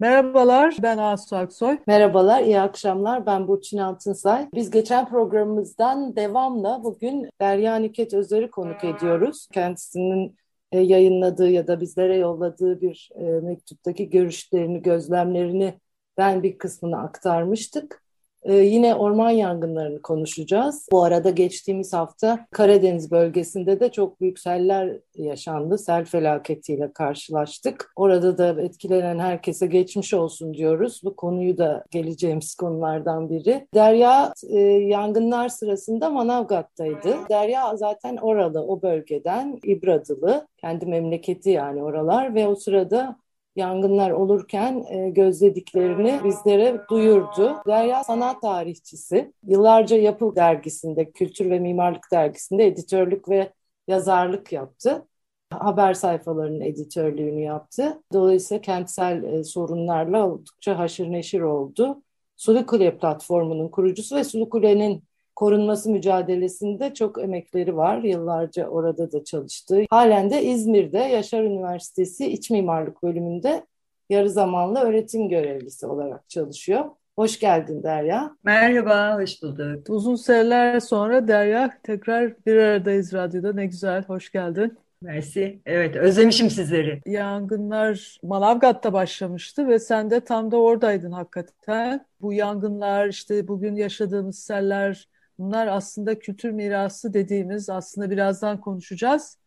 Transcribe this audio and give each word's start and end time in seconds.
Merhabalar, 0.00 0.76
ben 0.82 0.98
Asu 0.98 1.36
Aksoy. 1.36 1.78
Merhabalar, 1.86 2.42
iyi 2.42 2.60
akşamlar. 2.60 3.26
Ben 3.26 3.48
Burçin 3.48 3.78
Altınsay. 3.78 4.48
Biz 4.54 4.70
geçen 4.70 5.08
programımızdan 5.08 6.16
devamla 6.16 6.84
bugün 6.84 7.28
Derya 7.40 7.76
Nüket 7.76 8.14
Özer'i 8.14 8.50
konuk 8.50 8.84
ediyoruz. 8.84 9.46
Kendisinin 9.52 10.36
e, 10.72 10.80
yayınladığı 10.80 11.50
ya 11.50 11.66
da 11.66 11.80
bizlere 11.80 12.16
yolladığı 12.16 12.80
bir 12.80 13.10
e, 13.14 13.22
mektuptaki 13.22 14.10
görüşlerini, 14.10 14.82
gözlemlerini 14.82 15.74
ben 16.18 16.42
bir 16.42 16.58
kısmını 16.58 16.98
aktarmıştık. 17.00 18.02
Ee, 18.42 18.54
yine 18.54 18.94
orman 18.94 19.30
yangınlarını 19.30 20.02
konuşacağız. 20.02 20.88
Bu 20.92 21.04
arada 21.04 21.30
geçtiğimiz 21.30 21.92
hafta 21.92 22.46
Karadeniz 22.50 23.10
bölgesinde 23.10 23.80
de 23.80 23.92
çok 23.92 24.20
büyük 24.20 24.38
seller 24.38 24.96
yaşandı. 25.16 25.78
Sel 25.78 26.04
felaketiyle 26.04 26.92
karşılaştık. 26.92 27.92
Orada 27.96 28.38
da 28.38 28.62
etkilenen 28.62 29.18
herkese 29.18 29.66
geçmiş 29.66 30.14
olsun 30.14 30.54
diyoruz. 30.54 31.00
Bu 31.04 31.16
konuyu 31.16 31.58
da 31.58 31.84
geleceğimiz 31.90 32.54
konulardan 32.54 33.30
biri. 33.30 33.66
Derya 33.74 34.32
e, 34.48 34.60
yangınlar 34.60 35.48
sırasında 35.48 36.10
Manavgat'taydı. 36.10 37.16
Derya 37.30 37.76
zaten 37.76 38.16
oralı, 38.16 38.62
o 38.62 38.82
bölgeden, 38.82 39.58
İbradılı. 39.62 40.46
Kendi 40.56 40.86
memleketi 40.86 41.50
yani 41.50 41.82
oralar 41.82 42.34
ve 42.34 42.48
o 42.48 42.54
sırada 42.54 43.16
yangınlar 43.56 44.10
olurken 44.10 44.84
e, 44.90 45.10
gözlediklerini 45.10 46.20
bizlere 46.24 46.80
duyurdu. 46.90 47.56
Derya 47.66 48.04
sanat 48.04 48.42
tarihçisi. 48.42 49.32
Yıllarca 49.46 49.96
Yapı 49.96 50.36
dergisinde, 50.36 51.10
Kültür 51.10 51.50
ve 51.50 51.58
Mimarlık 51.58 52.12
dergisinde 52.12 52.66
editörlük 52.66 53.28
ve 53.28 53.52
yazarlık 53.88 54.52
yaptı. 54.52 55.06
Haber 55.50 55.94
sayfalarının 55.94 56.60
editörlüğünü 56.60 57.40
yaptı. 57.40 58.02
Dolayısıyla 58.12 58.60
kentsel 58.60 59.22
e, 59.22 59.44
sorunlarla 59.44 60.26
oldukça 60.26 60.78
haşır 60.78 61.12
neşir 61.12 61.40
oldu. 61.40 62.02
Sulu 62.36 62.66
Kule 62.66 62.98
platformunun 62.98 63.68
kurucusu 63.68 64.16
ve 64.16 64.24
Sulu 64.24 64.50
Kule'nin 64.50 65.04
korunması 65.40 65.90
mücadelesinde 65.90 66.94
çok 66.94 67.22
emekleri 67.22 67.76
var. 67.76 68.02
Yıllarca 68.02 68.66
orada 68.66 69.12
da 69.12 69.24
çalıştı. 69.24 69.82
Halen 69.90 70.30
de 70.30 70.42
İzmir'de 70.42 70.98
Yaşar 70.98 71.42
Üniversitesi 71.42 72.26
İç 72.26 72.50
Mimarlık 72.50 73.02
bölümünde 73.02 73.66
yarı 74.10 74.30
zamanlı 74.30 74.80
öğretim 74.80 75.28
görevlisi 75.28 75.86
olarak 75.86 76.28
çalışıyor. 76.28 76.84
Hoş 77.16 77.40
geldin 77.40 77.82
Derya. 77.82 78.36
Merhaba, 78.44 79.18
hoş 79.20 79.42
bulduk. 79.42 79.90
Uzun 79.90 80.14
seneler 80.14 80.80
sonra 80.80 81.28
Derya 81.28 81.70
tekrar 81.82 82.46
bir 82.46 82.56
aradayız 82.56 83.12
radyoda. 83.12 83.52
Ne 83.52 83.66
güzel, 83.66 84.04
hoş 84.04 84.32
geldin. 84.32 84.78
Mersi. 85.02 85.60
Evet, 85.66 85.96
özlemişim 85.96 86.50
sizleri. 86.50 87.00
Yangınlar 87.06 88.18
Manavgat'ta 88.22 88.92
başlamıştı 88.92 89.68
ve 89.68 89.78
sen 89.78 90.10
de 90.10 90.20
tam 90.20 90.50
da 90.50 90.56
oradaydın 90.56 91.12
hakikaten. 91.12 92.06
Bu 92.20 92.32
yangınlar, 92.32 93.08
işte 93.08 93.48
bugün 93.48 93.76
yaşadığımız 93.76 94.38
seller, 94.38 95.08
Bunlar 95.40 95.66
aslında 95.66 96.18
kültür 96.18 96.50
mirası 96.50 97.14
dediğimiz 97.14 97.70
aslında 97.70 98.10
birazdan 98.10 98.60
konuşacağız. 98.60 99.38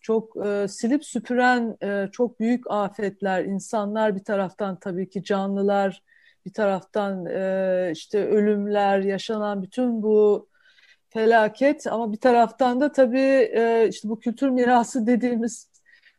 Çok 0.00 0.46
e, 0.46 0.68
silip 0.68 1.04
süpüren 1.04 1.76
e, 1.82 2.08
çok 2.12 2.40
büyük 2.40 2.70
afetler, 2.70 3.44
insanlar 3.44 4.16
bir 4.16 4.24
taraftan 4.24 4.78
tabii 4.78 5.08
ki 5.10 5.22
canlılar, 5.24 6.02
bir 6.46 6.52
taraftan 6.52 7.26
e, 7.26 7.90
işte 7.92 8.26
ölümler, 8.26 8.98
yaşanan 9.00 9.62
bütün 9.62 10.02
bu 10.02 10.48
felaket 11.10 11.86
ama 11.86 12.12
bir 12.12 12.20
taraftan 12.20 12.80
da 12.80 12.92
tabii 12.92 13.50
e, 13.54 13.88
işte 13.90 14.08
bu 14.08 14.20
kültür 14.20 14.48
mirası 14.48 15.06
dediğimiz 15.06 15.70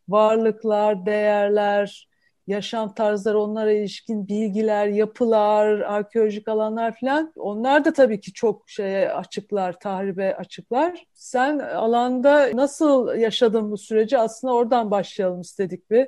varlıklar, 0.10 1.06
değerler, 1.06 2.10
yaşam 2.48 2.94
tarzları, 2.94 3.40
onlara 3.40 3.72
ilişkin 3.72 4.28
bilgiler, 4.28 4.88
yapılar, 4.88 5.80
arkeolojik 5.80 6.48
alanlar 6.48 7.00
falan 7.00 7.34
onlar 7.36 7.86
da 7.86 7.94
tabii 7.94 8.20
ki 8.20 8.34
çok 8.34 8.70
şeye 8.70 9.12
açıklar, 9.12 9.80
tahribe 9.80 10.36
açıklar. 10.36 11.06
Sen 11.14 11.60
alanda 11.60 12.50
nasıl 12.54 13.16
yaşadın 13.16 13.72
bu 13.72 13.78
süreci? 13.78 14.18
Aslında 14.18 14.54
oradan 14.54 14.92
başlayalım 14.92 15.42
istedik 15.42 15.92
bir. 15.92 16.08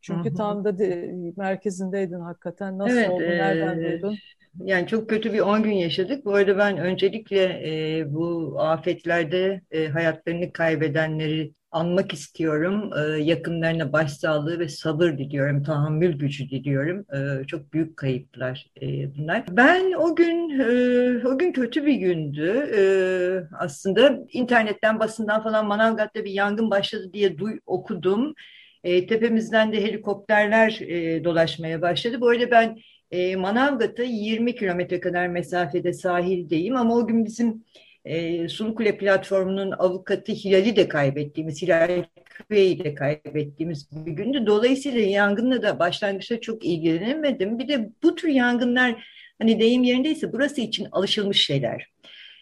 Çünkü 0.00 0.28
hı 0.28 0.32
hı. 0.32 0.36
tam 0.36 0.64
da 0.64 0.78
de, 0.78 1.14
merkezindeydin 1.36 2.20
hakikaten. 2.20 2.78
Nasıl 2.78 2.96
evet, 2.96 3.10
oldu, 3.10 3.22
nereden 3.22 3.78
e, 3.78 3.92
duydun? 3.92 4.16
Yani 4.64 4.86
çok 4.86 5.08
kötü 5.08 5.32
bir 5.32 5.40
10 5.40 5.62
gün 5.62 5.72
yaşadık. 5.72 6.24
Bu 6.24 6.34
arada 6.34 6.58
ben 6.58 6.78
öncelikle 6.78 7.42
e, 7.42 8.04
bu 8.14 8.56
afetlerde 8.60 9.60
e, 9.70 9.88
hayatlarını 9.88 10.52
kaybedenleri 10.52 11.52
anmak 11.76 12.12
istiyorum. 12.12 12.90
E, 12.98 13.22
yakınlarına 13.22 13.92
başsağlığı 13.92 14.58
ve 14.58 14.68
sabır 14.68 15.18
diliyorum, 15.18 15.62
tahammül 15.62 16.18
gücü 16.18 16.50
diliyorum. 16.50 17.06
E, 17.14 17.46
çok 17.46 17.72
büyük 17.72 17.96
kayıplar 17.96 18.66
e, 18.82 19.16
bunlar. 19.16 19.44
Ben 19.50 19.92
o 19.92 20.16
gün, 20.16 20.60
e, 20.60 21.26
o 21.26 21.38
gün 21.38 21.52
kötü 21.52 21.86
bir 21.86 21.94
gündü. 21.94 22.70
E, 22.78 22.80
aslında 23.58 24.18
internetten, 24.32 25.00
basından 25.00 25.42
falan 25.42 25.66
Manavgat'ta 25.66 26.24
bir 26.24 26.30
yangın 26.30 26.70
başladı 26.70 27.12
diye 27.12 27.38
duy, 27.38 27.58
okudum. 27.66 28.34
Tepemizden 28.82 29.72
de 29.72 29.84
helikopterler 29.84 30.80
e, 30.80 31.24
dolaşmaya 31.24 31.82
başladı. 31.82 32.20
Bu 32.20 32.28
arada 32.28 32.50
ben 32.50 32.76
Manavgat'a 33.38 34.02
20 34.02 34.54
kilometre 34.54 35.00
kadar 35.00 35.28
mesafede 35.28 35.92
sahildeyim 35.92 36.76
ama 36.76 36.94
o 36.96 37.06
gün 37.06 37.24
bizim 37.24 37.64
e, 38.06 38.48
Sulukule 38.48 38.98
platformunun 38.98 39.70
avukatı 39.78 40.32
Hilal'i 40.32 40.76
de 40.76 40.88
kaybettiğimiz, 40.88 41.62
Hilal 41.62 42.04
Küve'yi 42.24 42.84
de 42.84 42.94
kaybettiğimiz 42.94 43.88
bir 43.92 44.12
gündü. 44.12 44.46
Dolayısıyla 44.46 45.00
yangınla 45.00 45.62
da 45.62 45.78
başlangıçta 45.78 46.40
çok 46.40 46.64
ilgilenemedim. 46.64 47.58
Bir 47.58 47.68
de 47.68 47.90
bu 48.02 48.14
tür 48.14 48.28
yangınlar 48.28 49.06
hani 49.38 49.60
deyim 49.60 49.82
yerindeyse 49.82 50.32
burası 50.32 50.60
için 50.60 50.88
alışılmış 50.92 51.46
şeyler. 51.46 51.86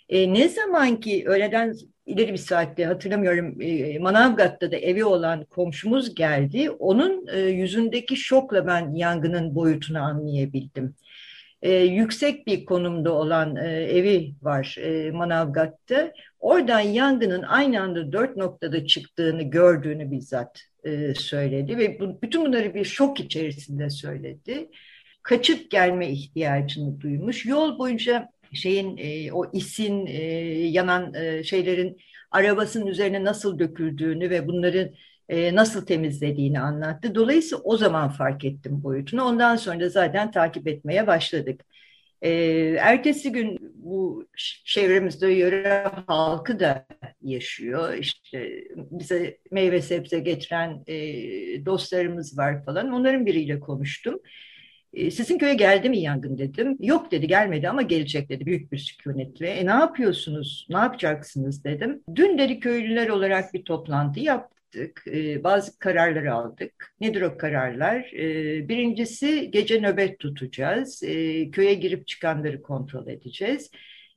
E, 0.09 0.35
ne 0.35 0.49
zaman 0.49 1.01
ki 1.01 1.25
öğleden 1.27 1.75
ileri 2.07 2.33
bir 2.33 2.39
saatte 2.39 2.85
hatırlamıyorum 2.85 3.61
e, 3.61 3.99
Manavgat'ta 3.99 4.73
da 4.73 4.77
evi 4.77 5.05
olan 5.05 5.45
komşumuz 5.45 6.15
geldi. 6.15 6.71
Onun 6.71 7.27
e, 7.33 7.41
yüzündeki 7.41 8.17
şokla 8.17 8.67
ben 8.67 8.95
yangının 8.95 9.55
boyutunu 9.55 9.99
anlayabildim 9.99 10.95
e, 11.65 11.73
yüksek 11.73 12.47
bir 12.47 12.65
konumda 12.65 13.13
olan 13.13 13.57
e, 13.57 13.69
evi 13.69 14.35
var 14.43 14.77
e, 14.81 15.11
Manavgat'ta. 15.11 16.13
Oradan 16.41 16.81
yangının 16.81 17.43
aynı 17.43 17.81
anda 17.83 18.13
dört 18.13 18.37
noktada 18.37 18.87
çıktığını 18.87 19.43
gördüğünü 19.43 20.11
bizzat 20.11 20.61
e, 20.85 21.15
söyledi 21.15 21.79
ve 21.79 22.01
bu, 22.01 22.23
bütün 22.23 22.45
bunları 22.47 22.75
bir 22.75 22.85
şok 22.85 23.21
içerisinde 23.21 23.91
söyledi. 23.91 24.71
Kaçıp 25.23 25.71
gelme 25.71 26.11
ihtiyacını 26.11 27.01
duymuş. 27.01 27.47
Yol 27.47 27.79
boyunca 27.79 28.29
şeyin 28.53 28.97
e, 28.97 29.33
o 29.33 29.51
isin 29.53 30.07
e, 30.07 30.23
yanan 30.69 31.15
e, 31.15 31.45
şeylerin 31.45 31.97
arabasının 32.31 32.87
üzerine 32.87 33.25
nasıl 33.25 33.59
döküldüğünü 33.59 34.31
ve 34.31 34.49
bunların 34.49 34.91
e, 35.29 35.55
nasıl 35.55 35.87
temizlediğini 35.87 36.61
anlattı. 36.61 37.15
Dolayısıyla 37.15 37.63
o 37.65 37.77
zaman 37.77 38.09
fark 38.09 38.45
ettim 38.45 38.83
boyutunu. 38.83 39.25
Ondan 39.25 39.57
sonra 39.57 39.81
da 39.81 39.89
zaten 39.89 40.31
takip 40.31 40.69
etmeye 40.69 41.07
başladık. 41.07 41.65
E, 42.23 42.31
ertesi 42.81 43.33
gün 43.33 43.73
bu 43.75 44.27
çevremizde 44.65 45.33
yöre 45.33 45.91
halkı 46.07 46.61
da 46.61 46.87
yaşıyor. 47.23 47.95
İşte 47.95 48.65
bize 48.77 49.39
meyve 49.51 49.83
sebze 49.83 50.19
getiren 50.19 50.85
e, 50.87 50.97
dostlarımız 51.67 52.39
var 52.39 52.65
falan. 52.65 52.93
Onların 52.93 53.27
biriyle 53.27 53.61
konuştum. 53.61 54.21
Sizin 55.11 55.39
köye 55.39 55.55
geldi 55.55 55.91
mi 55.91 55.99
yangın 55.99 56.39
dedim. 56.39 56.77
Yok 56.81 57.11
dedi 57.11 57.27
gelmedi 57.27 57.69
ama 57.69 57.83
gelecek 57.83 58.29
dedi 58.29 58.47
büyük 58.47 58.73
bir 58.73 58.79
sükunetle. 58.79 59.49
E 59.49 59.67
ne 59.67 59.71
yapıyorsunuz, 59.71 60.67
ne 60.71 60.77
yapacaksınız 60.77 61.65
dedim. 61.65 62.03
Dün 62.15 62.39
dedi 62.39 62.61
köylüler 62.61 63.09
olarak 63.09 63.55
bir 63.55 63.65
toplantı 63.65 64.21
yaptık 64.21 64.54
yaptık. 64.75 65.05
E, 65.07 65.45
bazı 65.45 65.79
kararları 65.79 66.35
aldık. 66.35 66.95
Nedir 67.01 67.23
o 67.23 67.39
kararlar? 67.39 68.13
E, 68.13 68.69
birincisi 68.69 69.51
gece 69.51 69.81
nöbet 69.81 70.19
tutacağız. 70.19 71.03
E, 71.03 71.51
köye 71.51 71.75
girip 71.75 72.07
çıkanları 72.07 72.63
kontrol 72.63 73.07
edeceğiz. 73.07 73.71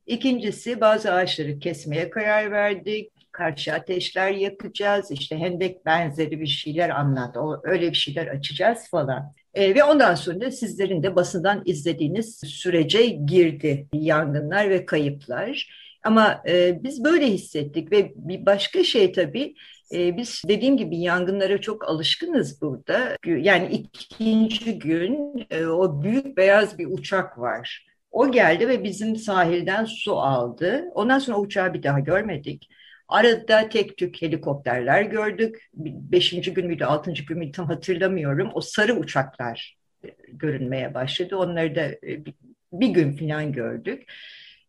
İkincisi 0.06 0.82
bazı 0.82 1.14
ağaçları 1.14 1.60
kesmeye 1.60 2.10
karar 2.10 2.52
verdik. 2.52 3.12
Karşı 3.32 3.74
ateşler 3.74 4.32
yakacağız. 4.32 5.12
İşte 5.12 5.38
hendek 5.38 5.86
benzeri 5.86 6.40
bir 6.40 6.48
şeyler 6.48 6.90
anlattı. 6.90 7.40
O, 7.40 7.62
öyle 7.64 7.90
bir 7.90 7.98
şeyler 7.98 8.28
açacağız 8.28 8.90
falan. 8.92 9.34
E, 9.54 9.76
ve 9.76 9.84
ondan 9.84 10.16
sonra 10.16 10.42
da 10.42 10.52
sizlerin 10.52 11.04
de 11.04 11.16
basından 11.16 11.62
izlediğiniz 11.66 12.40
sürece 12.46 13.06
girdi 13.06 13.88
yangınlar 13.94 14.70
ve 14.70 14.86
kayıplar. 14.86 15.70
Ama 16.04 16.44
e, 16.48 16.84
biz 16.84 17.04
böyle 17.04 17.28
hissettik 17.28 17.92
ve 17.92 18.14
bir 18.16 18.46
başka 18.46 18.84
şey 18.84 19.12
tabii 19.12 19.56
e, 19.94 20.18
biz 20.18 20.42
dediğim 20.48 20.78
gibi 20.78 20.98
yangınlara 20.98 21.62
çok 21.62 21.90
alışkınız 21.90 22.62
burada. 22.62 23.18
Yani 23.26 23.68
ikinci 23.72 24.80
gün 24.80 25.46
e, 25.50 25.66
o 25.66 26.04
büyük 26.04 26.38
beyaz 26.38 26.78
bir 26.78 26.88
uçak 26.92 27.40
var. 27.40 27.88
O 28.12 28.32
geldi 28.32 28.68
ve 28.68 28.84
bizim 28.84 29.16
sahilden 29.16 29.86
su 29.86 30.20
aldı. 30.20 30.86
Ondan 30.94 31.20
sonra 31.20 31.38
uçağı 31.38 31.74
bir 31.74 31.84
daha 31.84 32.00
görmedik. 32.00 32.70
Arada 33.08 33.70
tek 33.70 33.98
tük 33.98 34.22
helikopterler 34.22 35.02
gördük. 35.02 35.70
Beşinci 35.74 36.54
gün 36.54 36.68
müydü, 36.68 36.84
altıncı 36.86 37.24
gün 37.26 37.38
müydü 37.38 37.52
tam 37.52 37.68
hatırlamıyorum. 37.68 38.52
O 38.54 38.62
sarı 38.62 38.94
uçaklar 38.94 39.78
e, 40.06 40.10
görünmeye 40.28 40.94
başladı. 40.94 41.36
Onları 41.38 41.76
da 41.76 41.82
e, 41.86 42.26
bir, 42.26 42.34
bir 42.74 42.88
gün 42.90 43.18
falan 43.18 43.52
gördük. 43.52 44.04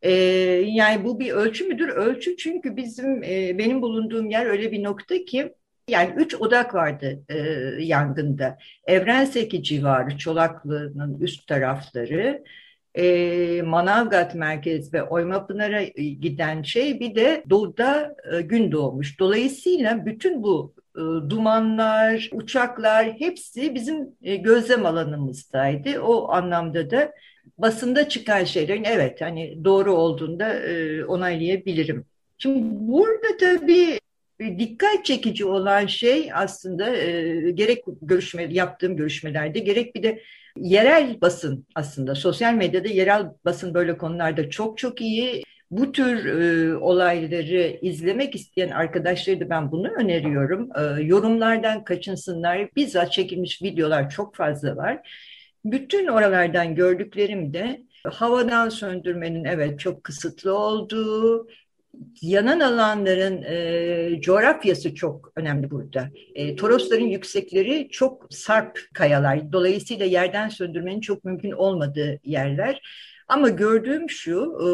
Ee, 0.02 0.10
yani 0.66 1.04
bu 1.04 1.20
bir 1.20 1.32
ölçü 1.32 1.64
müdür? 1.64 1.88
Ölçü 1.88 2.36
çünkü 2.36 2.76
bizim 2.76 3.22
e, 3.22 3.58
benim 3.58 3.82
bulunduğum 3.82 4.30
yer 4.30 4.46
öyle 4.46 4.72
bir 4.72 4.82
nokta 4.82 5.24
ki 5.24 5.54
yani 5.88 6.14
üç 6.16 6.34
odak 6.34 6.74
vardı 6.74 7.22
e, 7.28 7.38
yangında. 7.84 8.58
Evrenseki 8.86 9.62
civarı, 9.62 10.18
Çolaklı'nın 10.18 11.20
üst 11.20 11.46
tarafları, 11.46 12.44
e, 12.94 13.62
Manavgat 13.62 14.34
merkez 14.34 14.94
ve 14.94 15.02
Oymapınar'a 15.02 15.82
giden 16.20 16.62
şey 16.62 17.00
bir 17.00 17.14
de 17.14 17.44
doğuda 17.50 18.16
e, 18.32 18.40
gün 18.40 18.72
doğmuş. 18.72 19.20
Dolayısıyla 19.20 20.06
bütün 20.06 20.42
bu 20.42 20.74
e, 20.96 21.00
dumanlar, 21.30 22.30
uçaklar 22.32 23.12
hepsi 23.18 23.74
bizim 23.74 24.08
e, 24.22 24.36
gözlem 24.36 24.86
alanımızdaydı. 24.86 26.00
O 26.00 26.32
anlamda 26.32 26.90
da 26.90 27.12
basında 27.58 28.08
çıkan 28.08 28.44
şeylerin 28.44 28.84
evet 28.84 29.20
hani 29.20 29.64
doğru 29.64 29.94
olduğunda 29.94 30.54
e, 30.54 31.04
onaylayabilirim. 31.04 32.04
Şimdi 32.38 32.58
burada 32.62 33.36
tabii 33.40 34.00
dikkat 34.40 35.04
çekici 35.04 35.44
olan 35.44 35.86
şey 35.86 36.30
aslında 36.34 36.96
e, 36.96 37.50
gerek 37.50 37.84
görüşme 38.02 38.46
yaptığım 38.50 38.96
görüşmelerde 38.96 39.58
gerek 39.58 39.94
bir 39.94 40.02
de 40.02 40.22
yerel 40.56 41.20
basın 41.20 41.66
aslında 41.74 42.14
sosyal 42.14 42.54
medyada 42.54 42.88
yerel 42.88 43.26
basın 43.44 43.74
böyle 43.74 43.98
konularda 43.98 44.50
çok 44.50 44.78
çok 44.78 45.00
iyi. 45.00 45.44
Bu 45.70 45.92
tür 45.92 46.24
e, 46.24 46.76
olayları 46.76 47.78
izlemek 47.82 48.34
isteyen 48.34 48.68
arkadaşları 48.68 49.40
da 49.40 49.50
ben 49.50 49.72
bunu 49.72 49.88
öneriyorum. 49.88 50.68
E, 50.76 51.02
yorumlardan 51.02 51.84
kaçınsınlar. 51.84 52.68
Bizzat 52.76 53.12
çekilmiş 53.12 53.62
videolar 53.62 54.10
çok 54.10 54.34
fazla 54.36 54.76
var. 54.76 55.00
Bütün 55.64 56.06
oralardan 56.06 56.74
gördüklerim 56.74 57.54
de 57.54 57.82
havadan 58.04 58.68
söndürmenin 58.68 59.44
evet 59.44 59.80
çok 59.80 60.04
kısıtlı 60.04 60.58
olduğu, 60.58 61.48
yanan 62.22 62.60
alanların 62.60 63.42
e, 63.42 64.20
coğrafyası 64.20 64.94
çok 64.94 65.32
önemli 65.36 65.70
burada. 65.70 66.08
E, 66.34 66.56
Torosların 66.56 67.04
yüksekleri 67.06 67.88
çok 67.90 68.26
sarp 68.30 68.78
kayalar. 68.94 69.52
Dolayısıyla 69.52 70.06
yerden 70.06 70.48
söndürmenin 70.48 71.00
çok 71.00 71.24
mümkün 71.24 71.50
olmadığı 71.50 72.20
yerler. 72.24 72.80
Ama 73.28 73.48
gördüğüm 73.48 74.10
şu, 74.10 74.58
e, 74.60 74.68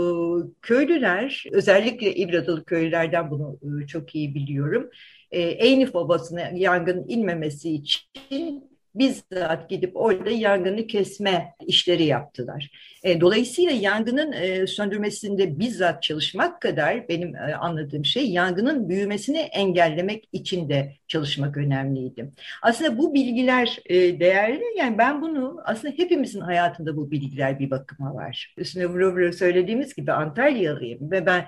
köylüler, 0.62 1.44
özellikle 1.52 2.14
İbradalı 2.14 2.64
köylülerden 2.64 3.30
bunu 3.30 3.58
e, 3.62 3.86
çok 3.86 4.14
iyi 4.14 4.34
biliyorum. 4.34 4.90
E, 5.30 5.40
Eynif 5.42 5.94
Obası'na 5.94 6.40
yangın 6.54 7.04
inmemesi 7.08 7.70
için 7.74 8.73
bizzat 8.94 9.70
gidip 9.70 9.96
orada 9.96 10.30
yangını 10.30 10.86
kesme 10.86 11.54
işleri 11.66 12.04
yaptılar. 12.04 12.70
E, 13.02 13.20
dolayısıyla 13.20 13.72
yangının 13.72 14.32
e, 14.32 14.66
söndürmesinde 14.66 15.58
bizzat 15.58 16.02
çalışmak 16.02 16.60
kadar 16.60 17.08
benim 17.08 17.36
e, 17.36 17.54
anladığım 17.54 18.04
şey 18.04 18.30
yangının 18.30 18.88
büyümesini 18.88 19.38
engellemek 19.38 20.28
için 20.32 20.68
de 20.68 20.92
çalışmak 21.08 21.56
önemliydi. 21.56 22.30
Aslında 22.62 22.98
bu 22.98 23.14
bilgiler 23.14 23.78
değerli. 23.90 24.62
Yani 24.78 24.98
ben 24.98 25.22
bunu 25.22 25.60
aslında 25.64 25.94
hepimizin 25.96 26.40
hayatında 26.40 26.96
bu 26.96 27.10
bilgiler 27.10 27.58
bir 27.58 27.70
bakıma 27.70 28.14
var. 28.14 28.54
Üstüne 28.56 28.86
vura 28.86 29.12
vura 29.12 29.32
söylediğimiz 29.32 29.94
gibi 29.94 30.12
Antalyalıyım 30.12 31.10
ve 31.10 31.26
ben 31.26 31.46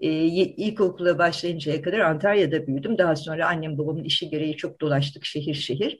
e, 0.00 0.10
ilkokula 0.10 1.18
başlayıncaya 1.18 1.82
kadar 1.82 1.98
Antalya'da 1.98 2.66
büyüdüm. 2.66 2.98
Daha 2.98 3.16
sonra 3.16 3.48
annem 3.48 3.78
babamın 3.78 4.04
işi 4.04 4.30
gereği 4.30 4.56
çok 4.56 4.80
dolaştık 4.80 5.24
şehir 5.24 5.54
şehir. 5.54 5.98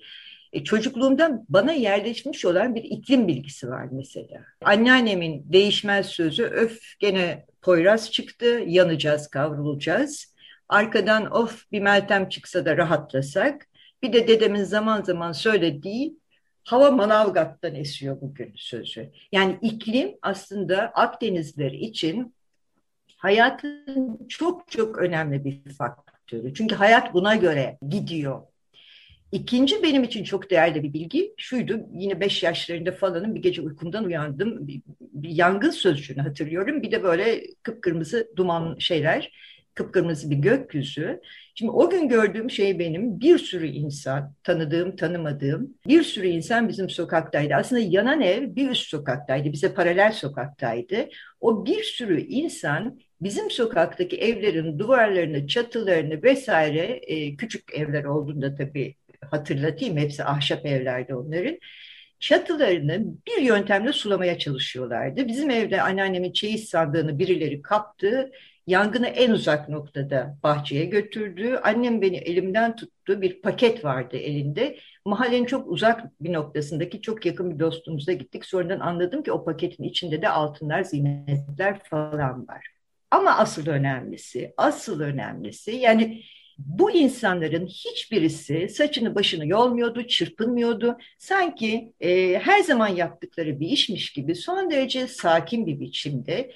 E, 0.56 0.64
çocukluğumdan 0.64 1.44
bana 1.48 1.72
yerleşmiş 1.72 2.44
olan 2.44 2.74
bir 2.74 2.84
iklim 2.84 3.28
bilgisi 3.28 3.68
var 3.68 3.88
mesela. 3.92 4.44
Anneannemin 4.64 5.52
değişmez 5.52 6.06
sözü 6.06 6.44
öf 6.44 6.80
gene 6.98 7.46
Poyraz 7.62 8.10
çıktı 8.10 8.62
yanacağız 8.66 9.28
kavrulacağız. 9.28 10.34
Arkadan 10.68 11.30
of 11.30 11.72
bir 11.72 11.80
Meltem 11.80 12.28
çıksa 12.28 12.64
da 12.64 12.76
rahatlasak. 12.76 13.68
Bir 14.02 14.12
de 14.12 14.28
dedemin 14.28 14.64
zaman 14.64 15.02
zaman 15.02 15.32
söylediği 15.32 16.16
hava 16.64 16.90
Manavgat'tan 16.90 17.74
esiyor 17.74 18.20
bugün 18.20 18.52
sözü. 18.56 19.10
Yani 19.32 19.58
iklim 19.62 20.14
aslında 20.22 20.90
Akdenizler 20.94 21.72
için 21.72 22.34
hayatın 23.16 24.26
çok 24.28 24.70
çok 24.70 24.98
önemli 24.98 25.44
bir 25.44 25.72
faktörü. 25.74 26.54
Çünkü 26.54 26.74
hayat 26.74 27.14
buna 27.14 27.36
göre 27.36 27.78
gidiyor. 27.88 28.42
İkinci 29.32 29.82
benim 29.82 30.04
için 30.04 30.24
çok 30.24 30.50
değerli 30.50 30.82
bir 30.82 30.92
bilgi 30.92 31.34
şuydu. 31.36 31.80
Yine 31.92 32.20
beş 32.20 32.42
yaşlarında 32.42 32.92
falanın 32.92 33.34
bir 33.34 33.42
gece 33.42 33.62
uykumdan 33.62 34.04
uyandım. 34.04 34.68
Bir, 34.68 34.82
bir 35.00 35.30
yangın 35.30 35.70
sözcüğünü 35.70 36.20
hatırlıyorum. 36.20 36.82
Bir 36.82 36.90
de 36.90 37.02
böyle 37.02 37.42
kıpkırmızı 37.62 38.28
duman 38.36 38.76
şeyler, 38.78 39.32
kıpkırmızı 39.74 40.30
bir 40.30 40.36
gökyüzü. 40.36 41.20
Şimdi 41.54 41.70
o 41.70 41.90
gün 41.90 42.08
gördüğüm 42.08 42.50
şey 42.50 42.78
benim 42.78 43.20
bir 43.20 43.38
sürü 43.38 43.66
insan, 43.66 44.34
tanıdığım, 44.42 44.96
tanımadığım 44.96 45.74
bir 45.86 46.02
sürü 46.02 46.26
insan 46.26 46.68
bizim 46.68 46.90
sokaktaydı. 46.90 47.54
Aslında 47.54 47.82
yanan 47.82 48.20
ev 48.20 48.56
bir 48.56 48.70
üst 48.70 48.88
sokaktaydı, 48.88 49.52
bize 49.52 49.74
paralel 49.74 50.12
sokaktaydı. 50.12 51.08
O 51.40 51.66
bir 51.66 51.82
sürü 51.82 52.20
insan 52.20 53.00
bizim 53.20 53.50
sokaktaki 53.50 54.16
evlerin 54.16 54.78
duvarlarını, 54.78 55.46
çatılarını 55.46 56.22
vesaire 56.22 57.00
e, 57.06 57.36
küçük 57.36 57.74
evler 57.74 58.04
olduğunda 58.04 58.54
tabii 58.54 58.94
hatırlatayım 59.30 59.96
hepsi 59.96 60.24
ahşap 60.24 60.66
evlerde 60.66 61.14
onların. 61.14 61.58
Çatılarını 62.20 63.04
bir 63.26 63.42
yöntemle 63.42 63.92
sulamaya 63.92 64.38
çalışıyorlardı. 64.38 65.28
Bizim 65.28 65.50
evde 65.50 65.82
anneannemin 65.82 66.32
çeyiz 66.32 66.68
sandığını 66.68 67.18
birileri 67.18 67.62
kaptı. 67.62 68.30
Yangını 68.66 69.06
en 69.06 69.30
uzak 69.30 69.68
noktada 69.68 70.38
bahçeye 70.42 70.84
götürdü. 70.84 71.60
Annem 71.62 72.02
beni 72.02 72.16
elimden 72.16 72.76
tuttu. 72.76 73.22
Bir 73.22 73.42
paket 73.42 73.84
vardı 73.84 74.16
elinde. 74.16 74.78
Mahallenin 75.04 75.44
çok 75.44 75.68
uzak 75.68 76.20
bir 76.20 76.32
noktasındaki 76.32 77.00
çok 77.00 77.26
yakın 77.26 77.54
bir 77.54 77.58
dostumuza 77.58 78.12
gittik. 78.12 78.44
Sonradan 78.44 78.80
anladım 78.80 79.22
ki 79.22 79.32
o 79.32 79.44
paketin 79.44 79.84
içinde 79.84 80.22
de 80.22 80.28
altınlar, 80.28 80.82
zinetler 80.82 81.78
falan 81.90 82.48
var. 82.48 82.66
Ama 83.10 83.30
asıl 83.38 83.66
önemlisi, 83.66 84.54
asıl 84.56 85.00
önemlisi 85.00 85.70
yani 85.70 86.22
bu 86.58 86.90
insanların 86.90 87.66
hiçbirisi 87.66 88.68
saçını 88.68 89.14
başını 89.14 89.46
yolmuyordu, 89.46 90.06
çırpınmıyordu. 90.06 90.98
Sanki 91.18 91.92
e, 92.00 92.38
her 92.38 92.60
zaman 92.60 92.88
yaptıkları 92.88 93.60
bir 93.60 93.68
işmiş 93.68 94.12
gibi 94.12 94.34
son 94.34 94.70
derece 94.70 95.06
sakin 95.06 95.66
bir 95.66 95.80
biçimde 95.80 96.52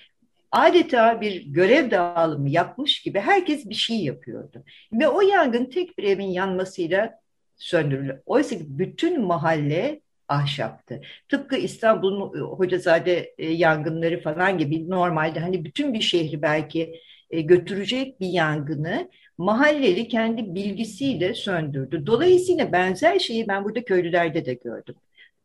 adeta 0.52 1.20
bir 1.20 1.46
görev 1.46 1.90
dağılımı 1.90 2.50
yapmış 2.50 3.02
gibi 3.02 3.20
herkes 3.20 3.68
bir 3.68 3.74
şey 3.74 4.04
yapıyordu. 4.04 4.64
Ve 4.92 5.08
o 5.08 5.20
yangın 5.20 5.64
tek 5.64 5.98
bir 5.98 6.04
evin 6.04 6.28
yanmasıyla 6.28 7.20
söndürüldü. 7.56 8.22
Oysa 8.26 8.56
ki 8.56 8.64
bütün 8.68 9.20
mahalle 9.20 10.00
ahşaptı. 10.28 11.00
Tıpkı 11.28 11.56
İstanbul'un 11.56 12.38
e, 12.38 12.40
Hocazade 12.40 13.34
e, 13.38 13.50
yangınları 13.50 14.20
falan 14.22 14.58
gibi 14.58 14.90
normalde 14.90 15.40
hani 15.40 15.64
bütün 15.64 15.94
bir 15.94 16.00
şehri 16.00 16.42
belki 16.42 17.00
e, 17.30 17.40
götürecek 17.40 18.20
bir 18.20 18.28
yangını 18.28 19.10
mahalleli 19.40 20.08
kendi 20.08 20.54
bilgisiyle 20.54 21.34
söndürdü. 21.34 22.06
Dolayısıyla 22.06 22.72
benzer 22.72 23.18
şeyi 23.18 23.48
ben 23.48 23.64
burada 23.64 23.84
köylülerde 23.84 24.44
de 24.44 24.54
gördüm. 24.54 24.94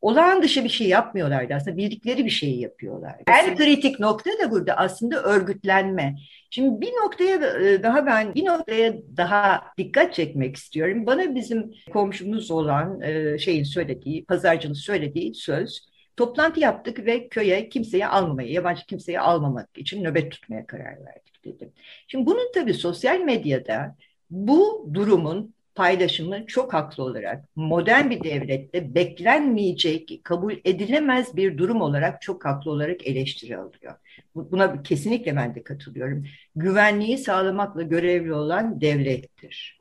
Olağan 0.01 0.43
dışı 0.43 0.63
bir 0.63 0.69
şey 0.69 0.87
yapmıyorlardı 0.87 1.53
aslında 1.53 1.77
bildikleri 1.77 2.25
bir 2.25 2.29
şeyi 2.29 2.61
yapıyorlar. 2.61 3.15
En 3.27 3.55
kritik 3.55 3.99
nokta 3.99 4.29
da 4.43 4.51
burada 4.51 4.73
aslında 4.73 5.23
örgütlenme. 5.23 6.15
Şimdi 6.49 6.81
bir 6.81 6.91
noktaya 6.91 7.35
e, 7.35 7.83
daha 7.83 8.05
ben 8.05 8.35
bir 8.35 8.45
noktaya 8.45 8.93
daha 9.17 9.63
dikkat 9.77 10.13
çekmek 10.13 10.55
istiyorum. 10.55 11.05
Bana 11.05 11.35
bizim 11.35 11.73
komşumuz 11.93 12.51
olan 12.51 13.01
e, 13.01 13.37
şeyin 13.37 13.63
söylediği, 13.63 14.25
pazarcının 14.25 14.73
söylediği 14.73 15.35
söz 15.35 15.87
toplantı 16.17 16.59
yaptık 16.59 17.05
ve 17.05 17.27
köye 17.27 17.69
kimseyi 17.69 18.07
almamaya, 18.07 18.49
yabancı 18.49 18.85
kimseyi 18.85 19.19
almamak 19.19 19.77
için 19.77 20.03
nöbet 20.03 20.31
tutmaya 20.31 20.65
karar 20.65 21.05
verdik 21.05 21.34
dedim. 21.45 21.71
Şimdi 22.07 22.25
bunun 22.25 22.51
tabii 22.53 22.73
sosyal 22.73 23.19
medyada 23.19 23.95
bu 24.29 24.89
durumun 24.93 25.55
paylaşımı 25.75 26.45
çok 26.45 26.73
haklı 26.73 27.03
olarak 27.03 27.45
modern 27.55 28.09
bir 28.09 28.23
devlette 28.23 28.95
beklenmeyecek, 28.95 30.19
kabul 30.23 30.53
edilemez 30.65 31.35
bir 31.35 31.57
durum 31.57 31.81
olarak 31.81 32.21
çok 32.21 32.45
haklı 32.45 32.71
olarak 32.71 33.07
eleştiri 33.07 33.57
alıyor. 33.57 33.95
Buna 34.35 34.83
kesinlikle 34.83 35.35
ben 35.35 35.55
de 35.55 35.63
katılıyorum. 35.63 36.25
Güvenliği 36.55 37.17
sağlamakla 37.17 37.81
görevli 37.81 38.33
olan 38.33 38.81
devlettir. 38.81 39.79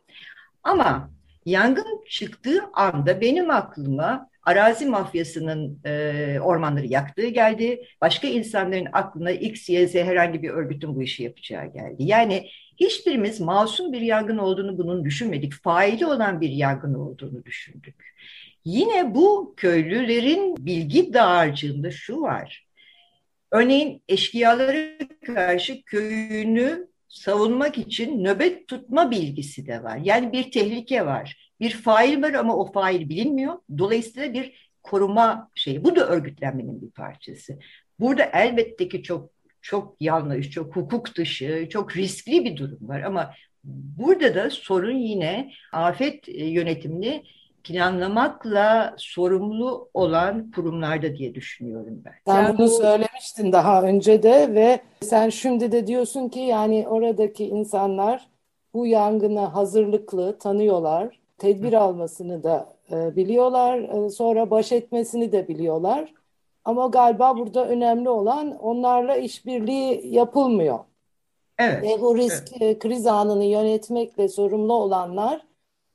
Ama 0.63 1.11
yangın 1.47 2.05
çıktığı 2.09 2.61
anda 2.73 3.21
benim 3.21 3.51
aklıma 3.51 4.31
arazi 4.45 4.87
mafyasının 4.87 5.81
e, 5.85 6.39
ormanları 6.41 6.87
yaktığı 6.87 7.29
geldi. 7.29 7.85
Başka 8.01 8.29
insanların 8.29 8.89
aklına 8.93 9.31
X, 9.31 9.69
Y, 9.69 9.87
Z 9.87 9.95
herhangi 9.95 10.43
bir 10.43 10.51
örgütün 10.51 10.97
bu 10.97 11.03
işi 11.03 11.23
yapacağı 11.23 11.67
geldi. 11.67 11.97
Yani 11.99 12.49
hiçbirimiz 12.81 13.41
masum 13.41 13.93
bir 13.93 14.01
yangın 14.01 14.39
olduğunu 14.39 14.79
bunun 14.79 15.05
düşünmedik. 15.05 15.53
Faili 15.53 16.07
olan 16.07 16.41
bir 16.41 16.51
yangın 16.51 16.95
olduğunu 16.95 17.45
düşündük. 17.45 18.15
Yine 18.65 19.15
bu 19.15 19.55
köylülerin 19.57 20.67
bilgi 20.67 21.13
dağarcığında 21.13 21.91
şu 21.91 22.21
var. 22.21 22.67
Örneğin 23.51 24.03
eşkıyalara 24.09 24.99
karşı 25.27 25.83
köyünü 25.83 26.94
savunmak 27.15 27.79
için 27.79 28.25
nöbet 28.25 28.69
tutma 28.69 29.11
bilgisi 29.11 29.67
de 29.67 29.83
var. 29.83 29.97
Yani 29.97 30.33
bir 30.33 30.51
tehlike 30.51 31.07
var. 31.07 31.53
Bir 31.61 31.71
fail 31.71 32.23
var 32.23 32.33
ama 32.33 32.57
o 32.57 32.73
fail 32.73 33.09
bilinmiyor. 33.09 33.55
Dolayısıyla 33.79 34.33
bir 34.33 34.71
koruma 34.83 35.51
şeyi. 35.55 35.85
Bu 35.85 35.97
da 35.97 36.09
örgütlenmenin 36.09 36.83
bir 36.83 36.91
parçası. 36.91 37.59
Burada 38.01 38.25
elbette 38.33 38.89
ki 38.89 39.03
çok 39.03 39.31
çok 39.63 39.97
yanlış, 40.01 40.51
çok 40.51 40.77
hukuk 40.77 41.17
dışı, 41.17 41.69
çok 41.71 41.97
riskli 41.97 42.45
bir 42.45 42.57
durum 42.57 42.89
var 42.89 43.01
ama 43.01 43.35
burada 43.65 44.35
da 44.35 44.51
sorun 44.51 44.97
yine 44.97 45.51
afet 45.73 46.29
yönetimini 46.29 47.25
planlamakla 47.65 48.95
sorumlu 48.97 49.89
olan 49.95 50.51
kurumlarda 50.51 51.17
diye 51.17 51.35
düşünüyorum 51.35 52.03
ben. 52.05 52.13
Sen 52.27 52.59
bunu 52.59 52.69
söylemiştin 52.69 53.53
daha 53.53 53.83
önce 53.83 54.23
de 54.23 54.55
ve 54.55 54.81
sen 55.03 55.29
şimdi 55.29 55.73
de 55.73 55.87
diyorsun 55.87 56.29
ki 56.29 56.41
yani 56.41 56.87
oradaki 56.89 57.47
insanlar 57.47 58.29
bu 58.75 58.87
yangına 58.87 59.55
hazırlıklı 59.55 60.39
tanıyorlar, 60.39 61.21
tedbir 61.39 61.73
almasını 61.73 62.43
da 62.43 62.69
e, 62.93 63.17
biliyorlar, 63.17 63.79
e, 63.79 64.11
sonra 64.11 64.51
baş 64.51 64.73
etmesini 64.73 65.33
de 65.33 65.49
biliyorlar. 65.49 66.15
Ama 66.65 66.87
galiba 66.87 67.37
burada 67.37 67.69
önemli 67.69 68.09
olan 68.09 68.59
onlarla 68.59 69.17
işbirliği 69.17 70.15
yapılmıyor. 70.15 70.79
Evet. 71.59 71.83
Ve 71.83 72.01
bu 72.01 72.17
risk 72.17 72.53
evet. 72.61 72.79
kriz 72.79 73.07
anını 73.07 73.45
yönetmekle 73.45 74.29
sorumlu 74.29 74.73
olanlar 74.75 75.41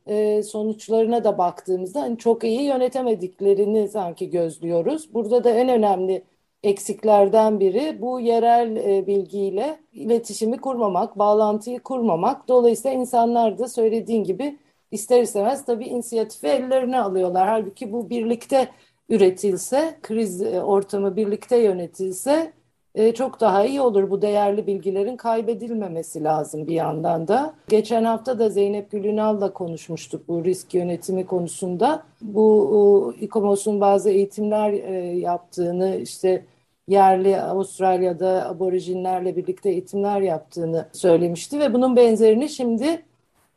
e, 0.07 0.43
sonuçlarına 0.43 1.23
da 1.23 1.37
baktığımızda 1.37 2.01
hani 2.01 2.17
çok 2.17 2.43
iyi 2.43 2.61
yönetemediklerini 2.61 3.87
sanki 3.89 4.29
gözlüyoruz. 4.29 5.13
Burada 5.13 5.43
da 5.43 5.49
en 5.49 5.69
önemli 5.69 6.23
eksiklerden 6.63 7.59
biri 7.59 8.01
bu 8.01 8.19
yerel 8.19 8.75
e, 8.75 9.07
bilgiyle 9.07 9.79
iletişimi 9.93 10.57
kurmamak, 10.57 11.19
bağlantıyı 11.19 11.79
kurmamak. 11.79 12.47
Dolayısıyla 12.47 12.97
insanlar 12.97 13.59
da 13.59 13.67
söylediğin 13.67 14.23
gibi 14.23 14.57
ister 14.91 15.21
istemez 15.21 15.65
tabii 15.65 15.85
inisiyatifi 15.85 16.47
ellerine 16.47 17.01
alıyorlar. 17.01 17.47
Halbuki 17.47 17.91
bu 17.91 18.09
birlikte 18.09 18.69
üretilse, 19.09 19.99
kriz 20.01 20.41
e, 20.41 20.61
ortamı 20.61 21.15
birlikte 21.15 21.57
yönetilse 21.57 22.53
e, 22.99 23.13
çok 23.13 23.39
daha 23.39 23.65
iyi 23.65 23.81
olur. 23.81 24.09
Bu 24.09 24.21
değerli 24.21 24.67
bilgilerin 24.67 25.17
kaybedilmemesi 25.17 26.23
lazım 26.23 26.67
bir 26.67 26.73
yandan 26.73 27.27
da. 27.27 27.53
Geçen 27.67 28.03
hafta 28.03 28.39
da 28.39 28.49
Zeynep 28.49 28.91
Gülünal'la 28.91 29.53
konuşmuştuk 29.53 30.27
bu 30.27 30.45
risk 30.45 30.73
yönetimi 30.73 31.25
konusunda. 31.25 32.03
Bu 32.21 33.15
İKOMOS'un 33.19 33.81
bazı 33.81 34.09
eğitimler 34.09 34.73
e, 34.73 34.93
yaptığını 35.17 35.95
işte 35.95 36.45
yerli 36.87 37.41
Avustralya'da 37.41 38.49
aborijinlerle 38.49 39.35
birlikte 39.35 39.69
eğitimler 39.69 40.21
yaptığını 40.21 40.87
söylemişti 40.93 41.59
ve 41.59 41.73
bunun 41.73 41.95
benzerini 41.95 42.49
şimdi 42.49 43.05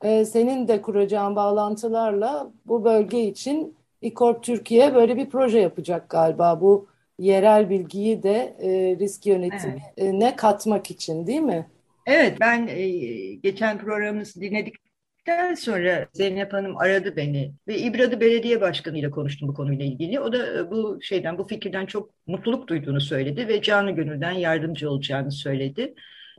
e, 0.03 0.25
senin 0.25 0.69
de 0.69 0.83
kuracağın 0.83 1.37
bağlantılarla 1.37 2.51
bu 2.67 2.85
bölge 2.85 3.21
için 3.21 3.77
İKORP 4.03 4.43
Türkiye 4.43 4.95
böyle 4.95 5.17
bir 5.17 5.31
proje 5.31 5.59
yapacak 5.59 6.09
galiba. 6.09 6.61
Bu 6.61 6.92
yerel 7.23 7.71
bilgiyi 7.71 8.23
de 8.23 8.57
e, 8.63 8.97
risk 9.01 9.27
yönetimine 9.27 9.83
evet. 9.97 10.37
katmak 10.37 10.91
için 10.91 11.27
değil 11.27 11.41
mi? 11.41 11.67
Evet 12.07 12.37
ben 12.41 12.67
e, 12.67 12.89
geçen 13.35 13.79
programımızı 13.79 14.41
dinledikten 14.41 15.55
sonra 15.55 16.09
Zeynep 16.13 16.53
Hanım 16.53 16.77
aradı 16.77 17.17
beni 17.17 17.53
ve 17.69 17.79
İbradı 17.79 18.21
Belediye 18.21 18.61
Başkanı 18.61 18.99
ile 18.99 19.11
konuştum 19.11 19.49
bu 19.49 19.55
konuyla 19.55 19.85
ilgili. 19.85 20.21
O 20.21 20.33
da 20.33 20.59
e, 20.59 20.71
bu 20.71 20.99
şeyden 21.03 21.39
bu 21.39 21.47
fikirden 21.47 21.87
çok 21.87 22.11
mutluluk 22.27 22.69
duyduğunu 22.69 23.01
söyledi 23.01 23.49
ve 23.49 23.63
canı 23.63 23.91
gönülden 23.91 24.33
yardımcı 24.33 24.91
olacağını 24.91 25.33
söyledi. 25.33 25.95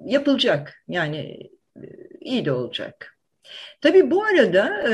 Yapılacak 0.05 0.83
yani 0.87 1.49
e, 1.75 1.81
iyi 2.21 2.45
de 2.45 2.51
olacak. 2.51 3.12
Tabii 3.81 4.11
bu 4.11 4.23
arada 4.23 4.85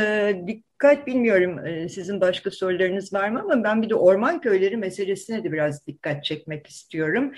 dikkat 0.47 1.07
bilmiyorum 1.07 1.59
sizin 1.89 2.21
başka 2.21 2.51
sorularınız 2.51 3.13
var 3.13 3.29
mı 3.29 3.39
ama 3.39 3.63
ben 3.63 3.81
bir 3.81 3.89
de 3.89 3.95
orman 3.95 4.41
köyleri 4.41 4.77
meselesine 4.77 5.43
de 5.43 5.51
biraz 5.51 5.87
dikkat 5.87 6.23
çekmek 6.23 6.67
istiyorum. 6.67 7.33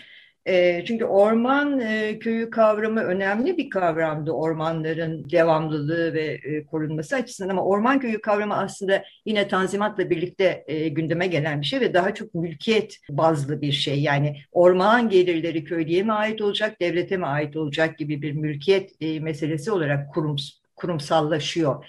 Çünkü 0.86 1.06
orman 1.06 1.80
köyü 2.20 2.50
kavramı 2.50 3.03
önemli 3.03 3.58
bir 3.58 3.70
kavramdı 3.70 4.32
ormanların 4.32 5.30
devamlılığı 5.30 6.13
ve 6.13 6.39
korunması 6.72 7.15
açısından 7.15 7.50
ama 7.50 7.65
orman 7.65 8.00
köyü 8.00 8.22
kavramı 8.22 8.58
aslında 8.58 9.03
yine 9.25 9.48
tanzimatla 9.48 10.10
birlikte 10.10 10.65
gündeme 10.91 11.27
gelen 11.27 11.62
bir 11.62 11.65
şey 11.65 11.80
ve 11.80 11.94
daha 11.94 12.13
çok 12.13 12.34
mülkiyet 12.36 12.98
bazlı 13.10 13.62
bir 13.62 13.72
şey. 13.72 14.01
Yani 14.01 14.38
orman 14.51 15.10
gelirleri 15.10 15.63
köylüye 15.63 16.03
mi 16.03 16.13
ait 16.13 16.41
olacak, 16.41 16.82
devlete 16.82 17.18
mi 17.18 17.25
ait 17.25 17.56
olacak 17.56 17.98
gibi 17.98 18.22
bir 18.22 18.32
mülkiyet 18.32 19.01
meselesi 19.01 19.72
olarak 19.72 20.13
kurum, 20.13 20.36
kurumsallaşıyor 20.82 21.86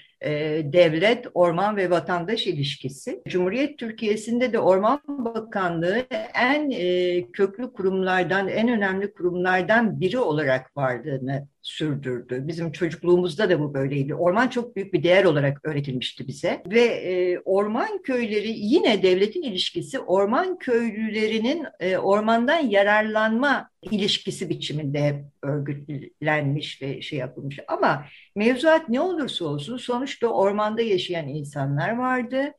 devlet, 0.72 1.26
orman 1.34 1.76
ve 1.76 1.90
vatandaş 1.90 2.46
ilişkisi. 2.46 3.22
Cumhuriyet 3.28 3.78
Türkiye'sinde 3.78 4.52
de 4.52 4.58
Orman 4.58 5.00
Bakanlığı 5.08 6.06
en 6.34 6.70
e, 6.70 7.22
köklü 7.32 7.72
kurumlardan, 7.72 8.48
en 8.48 8.68
önemli 8.68 9.12
kurumlardan 9.12 10.00
biri 10.00 10.18
olarak 10.18 10.76
varlığını 10.76 11.46
sürdürdü. 11.62 12.42
Bizim 12.48 12.72
çocukluğumuzda 12.72 13.50
da 13.50 13.60
bu 13.60 13.74
böyleydi. 13.74 14.14
Orman 14.14 14.48
çok 14.48 14.76
büyük 14.76 14.94
bir 14.94 15.02
değer 15.02 15.24
olarak 15.24 15.60
öğretilmişti 15.64 16.28
bize. 16.28 16.62
Ve 16.66 16.80
e, 16.80 17.38
orman 17.38 18.02
köyleri 18.02 18.48
yine 18.48 19.02
devletin 19.02 19.42
ilişkisi 19.42 19.98
orman 19.98 20.58
köylülerinin 20.58 21.66
e, 21.80 21.96
ormandan 21.96 22.58
yararlanma 22.58 23.70
ilişkisi 23.90 24.48
biçiminde 24.48 25.04
hep 25.04 25.24
örgütlenmiş 25.42 26.82
ve 26.82 27.02
şey 27.02 27.18
yapılmış. 27.18 27.58
Ama 27.68 28.06
mevzuat 28.36 28.88
ne 28.88 29.00
olursa 29.00 29.44
olsun 29.44 29.76
sonuçta 30.12 30.28
ormanda 30.28 30.82
yaşayan 30.82 31.28
insanlar 31.28 31.96
vardı. 31.98 32.52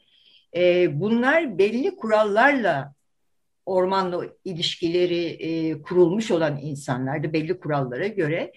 E, 0.56 0.90
bunlar 1.00 1.58
belli 1.58 1.96
kurallarla 1.96 2.94
ormanla 3.66 4.26
ilişkileri 4.46 5.26
e, 5.26 5.82
kurulmuş 5.82 6.32
olan 6.32 6.60
insanlardı 6.62 7.34
belli 7.34 7.60
kurallara 7.60 8.08
göre 8.08 8.54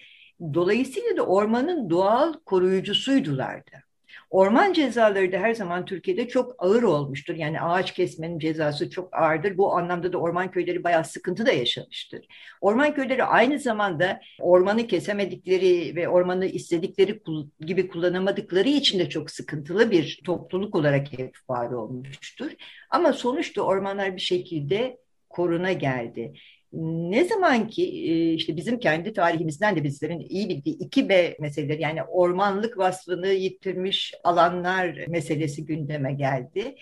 Dolayısıyla 0.53 1.17
da 1.17 1.25
ormanın 1.25 1.89
doğal 1.89 2.33
koruyucusuydulardı. 2.45 3.86
Orman 4.29 4.73
cezaları 4.73 5.31
da 5.31 5.37
her 5.37 5.53
zaman 5.53 5.85
Türkiye'de 5.85 6.27
çok 6.27 6.55
ağır 6.57 6.83
olmuştur. 6.83 7.35
Yani 7.35 7.61
ağaç 7.61 7.93
kesmenin 7.93 8.39
cezası 8.39 8.89
çok 8.89 9.13
ağırdır. 9.13 9.57
Bu 9.57 9.73
anlamda 9.73 10.13
da 10.13 10.17
orman 10.17 10.51
köyleri 10.51 10.83
bayağı 10.83 11.03
sıkıntı 11.05 11.45
da 11.45 11.51
yaşamıştır. 11.51 12.25
Orman 12.61 12.95
köyleri 12.95 13.23
aynı 13.23 13.59
zamanda 13.59 14.21
ormanı 14.39 14.87
kesemedikleri 14.87 15.95
ve 15.95 16.09
ormanı 16.09 16.45
istedikleri 16.45 17.21
gibi 17.59 17.87
kullanamadıkları 17.87 18.69
için 18.69 18.99
de 18.99 19.09
çok 19.09 19.31
sıkıntılı 19.31 19.91
bir 19.91 20.21
topluluk 20.25 20.75
olarak 20.75 21.19
hep 21.19 21.37
var 21.49 21.71
olmuştur. 21.71 22.51
Ama 22.89 23.13
sonuçta 23.13 23.61
ormanlar 23.61 24.15
bir 24.15 24.21
şekilde 24.21 24.97
koruna 25.29 25.71
geldi 25.71 26.33
ne 26.73 27.25
zaman 27.25 27.67
ki 27.67 27.83
işte 28.33 28.55
bizim 28.57 28.79
kendi 28.79 29.13
tarihimizden 29.13 29.75
de 29.75 29.83
bizlerin 29.83 30.19
iyi 30.19 30.49
bildiği 30.49 30.77
2B 30.77 31.41
meseleleri 31.41 31.81
yani 31.81 32.03
ormanlık 32.03 32.77
vasfını 32.77 33.27
yitirmiş 33.27 34.13
alanlar 34.23 35.07
meselesi 35.07 35.65
gündeme 35.65 36.13
geldi. 36.13 36.75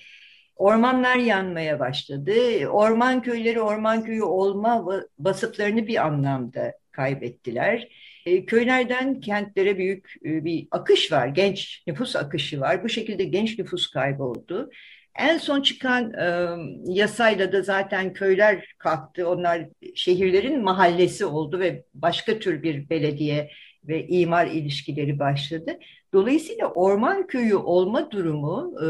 Ormanlar 0.56 1.16
yanmaya 1.16 1.80
başladı. 1.80 2.34
Orman 2.68 3.22
köyleri 3.22 3.62
orman 3.62 4.04
köyü 4.04 4.24
olma 4.24 4.86
vasıflarını 5.20 5.88
bir 5.88 6.06
anlamda 6.06 6.74
kaybettiler. 6.92 7.88
E, 8.26 8.46
köylerden 8.46 9.20
kentlere 9.20 9.78
büyük 9.78 10.14
e, 10.26 10.46
bir 10.46 10.68
akış 10.72 11.12
var, 11.12 11.28
genç 11.28 11.84
nüfus 11.88 12.16
akışı 12.16 12.62
var. 12.62 12.84
Bu 12.84 12.90
şekilde 12.90 13.24
genç 13.24 13.60
nüfus 13.60 13.92
kayboldu. 13.92 14.70
En 15.20 15.38
son 15.38 15.62
çıkan 15.62 16.14
e, 16.14 16.48
yasayla 16.86 17.52
da 17.52 17.62
zaten 17.62 18.14
köyler 18.14 18.76
kalktı. 18.78 19.30
Onlar 19.30 19.66
şehirlerin 19.96 20.64
mahallesi 20.64 21.26
oldu 21.26 21.60
ve 21.60 21.84
başka 21.94 22.40
tür 22.40 22.64
bir 22.64 22.90
belediye 22.90 23.52
ve 23.84 24.08
imar 24.08 24.48
ilişkileri 24.48 25.20
başladı. 25.20 25.80
Dolayısıyla 26.14 26.68
orman 26.68 27.28
köyü 27.28 27.56
olma 27.56 28.12
durumu 28.12 28.74
e, 28.82 28.86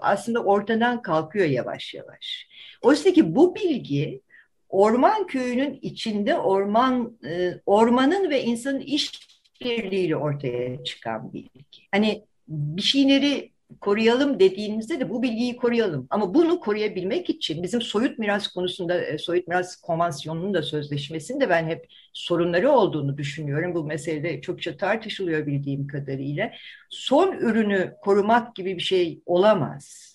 aslında 0.00 0.44
ortadan 0.44 1.02
kalkıyor 1.02 1.46
yavaş 1.46 1.94
yavaş. 1.94 2.48
Oysa 2.82 3.12
ki 3.12 3.34
bu 3.34 3.54
bilgi 3.54 4.20
orman 4.68 5.26
köyünün 5.26 5.78
içinde 5.82 6.36
orman 6.38 7.18
e, 7.26 7.54
ormanın 7.66 8.30
ve 8.30 8.42
insanın 8.42 8.80
işbirliğiyle 8.80 10.16
ortaya 10.16 10.84
çıkan 10.84 11.32
bilgi. 11.32 11.82
Hani 11.90 12.24
bir 12.48 12.82
şeyleri 12.82 13.51
koruyalım 13.80 14.40
dediğimizde 14.40 15.00
de 15.00 15.10
bu 15.10 15.22
bilgiyi 15.22 15.56
koruyalım. 15.56 16.06
Ama 16.10 16.34
bunu 16.34 16.60
koruyabilmek 16.60 17.30
için 17.30 17.62
bizim 17.62 17.82
soyut 17.82 18.18
miras 18.18 18.48
konusunda, 18.48 19.04
e, 19.04 19.18
soyut 19.18 19.48
miras 19.48 19.76
konvansiyonunun 19.76 20.54
da 20.54 20.62
sözleşmesinde 20.62 21.48
ben 21.50 21.66
hep 21.66 21.86
sorunları 22.12 22.70
olduğunu 22.70 23.18
düşünüyorum. 23.18 23.74
Bu 23.74 23.84
meselede 23.84 24.40
çokça 24.40 24.76
tartışılıyor 24.76 25.46
bildiğim 25.46 25.86
kadarıyla. 25.86 26.52
Son 26.90 27.32
ürünü 27.32 27.94
korumak 28.02 28.56
gibi 28.56 28.76
bir 28.76 28.82
şey 28.82 29.22
olamaz 29.26 30.11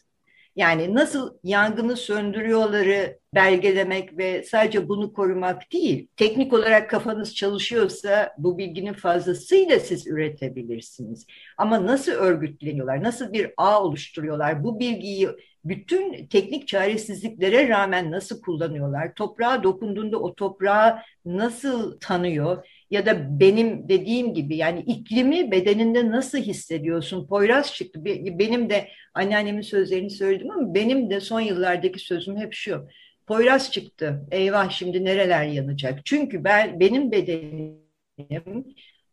yani 0.57 0.95
nasıl 0.95 1.37
yangını 1.43 1.97
söndürüyorları 1.97 3.19
belgelemek 3.35 4.17
ve 4.17 4.43
sadece 4.43 4.89
bunu 4.89 5.13
korumak 5.13 5.71
değil, 5.73 6.07
teknik 6.15 6.53
olarak 6.53 6.89
kafanız 6.89 7.35
çalışıyorsa 7.35 8.33
bu 8.37 8.57
bilginin 8.57 8.93
fazlasıyla 8.93 9.79
siz 9.79 10.07
üretebilirsiniz. 10.07 11.27
Ama 11.57 11.85
nasıl 11.85 12.11
örgütleniyorlar, 12.11 13.03
nasıl 13.03 13.33
bir 13.33 13.51
ağ 13.57 13.83
oluşturuyorlar, 13.83 14.63
bu 14.63 14.79
bilgiyi 14.79 15.29
bütün 15.65 16.27
teknik 16.27 16.67
çaresizliklere 16.67 17.69
rağmen 17.69 18.11
nasıl 18.11 18.41
kullanıyorlar, 18.41 19.13
toprağa 19.13 19.63
dokunduğunda 19.63 20.17
o 20.17 20.35
toprağı 20.35 20.99
nasıl 21.25 21.99
tanıyor, 21.99 22.67
ya 22.91 23.05
da 23.05 23.39
benim 23.39 23.89
dediğim 23.89 24.33
gibi 24.33 24.57
yani 24.57 24.79
iklimi 24.79 25.51
bedeninde 25.51 26.11
nasıl 26.11 26.37
hissediyorsun? 26.37 27.27
Poyraz 27.27 27.73
çıktı. 27.73 28.05
Benim 28.39 28.69
de 28.69 28.87
anneannemin 29.13 29.61
sözlerini 29.61 30.09
söyledim 30.09 30.51
ama 30.51 30.73
benim 30.73 31.09
de 31.09 31.19
son 31.19 31.39
yıllardaki 31.39 31.99
sözüm 31.99 32.37
hep 32.37 32.53
şu. 32.53 32.87
Poyraz 33.27 33.71
çıktı. 33.71 34.25
Eyvah 34.31 34.69
şimdi 34.69 35.05
nereler 35.05 35.43
yanacak? 35.45 36.05
Çünkü 36.05 36.43
ben 36.43 36.79
benim 36.79 37.11
bedenim 37.11 37.77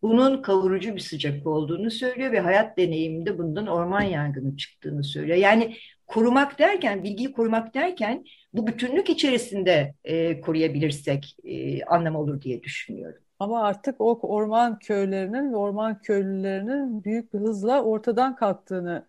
bunun 0.02 0.43
kavurucu 0.43 0.95
bir 0.95 1.00
sıcak 1.00 1.47
olduğunu 1.47 1.90
söylüyor 1.90 2.33
ve 2.33 2.40
hayat 2.40 2.78
deneyiminde 2.78 3.38
bundan 3.38 3.66
orman 3.66 4.02
yangını 4.02 4.57
çıktığını 4.57 5.04
söylüyor. 5.04 5.38
Yani 5.38 5.76
korumak 6.07 6.59
derken, 6.59 7.04
bilgiyi 7.04 7.33
korumak 7.33 7.75
derken 7.75 8.25
bu 8.52 8.66
bütünlük 8.66 9.11
içerisinde 9.11 9.95
e, 10.04 10.40
koruyabilirsek 10.40 11.37
e, 11.45 11.85
anlam 11.85 12.16
olur 12.16 12.40
diye 12.40 12.62
düşünüyorum. 12.62 13.23
Ama 13.44 13.62
artık 13.62 14.00
o 14.00 14.18
orman 14.22 14.78
köylerinin 14.78 15.52
ve 15.52 15.56
orman 15.56 15.98
köylülerinin 15.98 17.04
büyük 17.04 17.34
bir 17.34 17.38
hızla 17.38 17.82
ortadan 17.82 18.36
kalktığını 18.36 19.06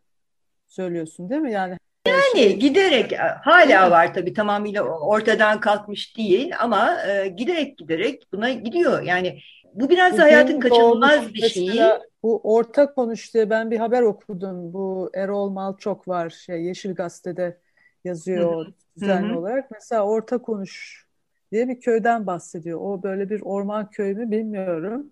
söylüyorsun 0.67 1.29
değil 1.29 1.41
mi? 1.41 1.51
Yani 1.51 1.77
yani 2.07 2.43
şey... 2.43 2.59
giderek 2.59 3.13
e, 3.13 3.17
hala 3.17 3.91
var 3.91 4.13
tabii 4.13 4.33
tamamıyla 4.33 4.83
ortadan 4.83 5.59
kalkmış 5.59 6.17
değil 6.17 6.51
ama 6.59 7.01
e, 7.07 7.27
giderek 7.27 7.77
giderek 7.77 8.23
buna 8.33 8.51
gidiyor. 8.51 9.01
Yani 9.01 9.39
bu 9.73 9.89
biraz 9.89 10.11
Bugün 10.11 10.23
hayatın 10.23 10.59
kaçınılmaz 10.59 11.33
bir 11.33 11.49
şeyi. 11.49 11.81
Bu 12.23 12.41
orta 12.43 12.93
konuştuğu 12.93 13.49
ben 13.49 13.71
bir 13.71 13.77
haber 13.77 14.01
okudum. 14.01 14.73
Bu 14.73 15.11
Erol 15.13 15.49
Malçok 15.49 16.07
var 16.07 16.29
şey 16.29 16.63
Yeşil 16.63 16.95
Gazete'de 16.95 17.57
yazıyor 18.03 18.65
düzenli 18.95 19.37
olarak. 19.37 19.71
Mesela 19.71 20.05
orta 20.05 20.37
konuş 20.37 21.04
diye 21.55 21.67
bir 21.67 21.79
köyden 21.79 22.27
bahsediyor. 22.27 22.79
O 22.81 23.03
böyle 23.03 23.29
bir 23.29 23.41
orman 23.41 23.89
köyü 23.89 24.15
mü 24.15 24.31
bilmiyorum. 24.31 25.11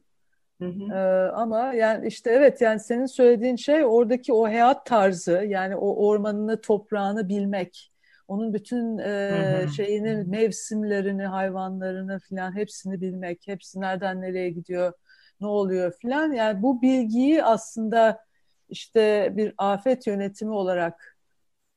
Hı 0.61 0.65
hı. 0.65 0.93
Ee, 0.93 1.31
ama 1.31 1.73
yani 1.73 2.07
işte 2.07 2.31
evet 2.31 2.61
yani 2.61 2.79
senin 2.79 3.05
söylediğin 3.05 3.55
şey 3.55 3.85
oradaki 3.85 4.33
o 4.33 4.43
hayat 4.43 4.85
tarzı 4.85 5.45
yani 5.47 5.75
o 5.75 6.07
ormanını 6.07 6.61
toprağını 6.61 7.29
bilmek. 7.29 7.91
Onun 8.27 8.53
bütün 8.53 8.97
e, 8.97 9.61
hı 9.61 9.65
hı. 9.65 9.73
şeyini 9.73 10.23
mevsimlerini 10.27 11.25
hayvanlarını 11.25 12.19
filan 12.19 12.55
hepsini 12.55 13.01
bilmek. 13.01 13.47
Hepsi 13.47 13.81
nereden 13.81 14.21
nereye 14.21 14.49
gidiyor 14.49 14.93
ne 15.41 15.47
oluyor 15.47 15.93
filan. 16.01 16.31
Yani 16.31 16.61
bu 16.61 16.81
bilgiyi 16.81 17.43
aslında 17.43 18.19
işte 18.69 19.33
bir 19.35 19.53
afet 19.57 20.07
yönetimi 20.07 20.51
olarak 20.51 21.12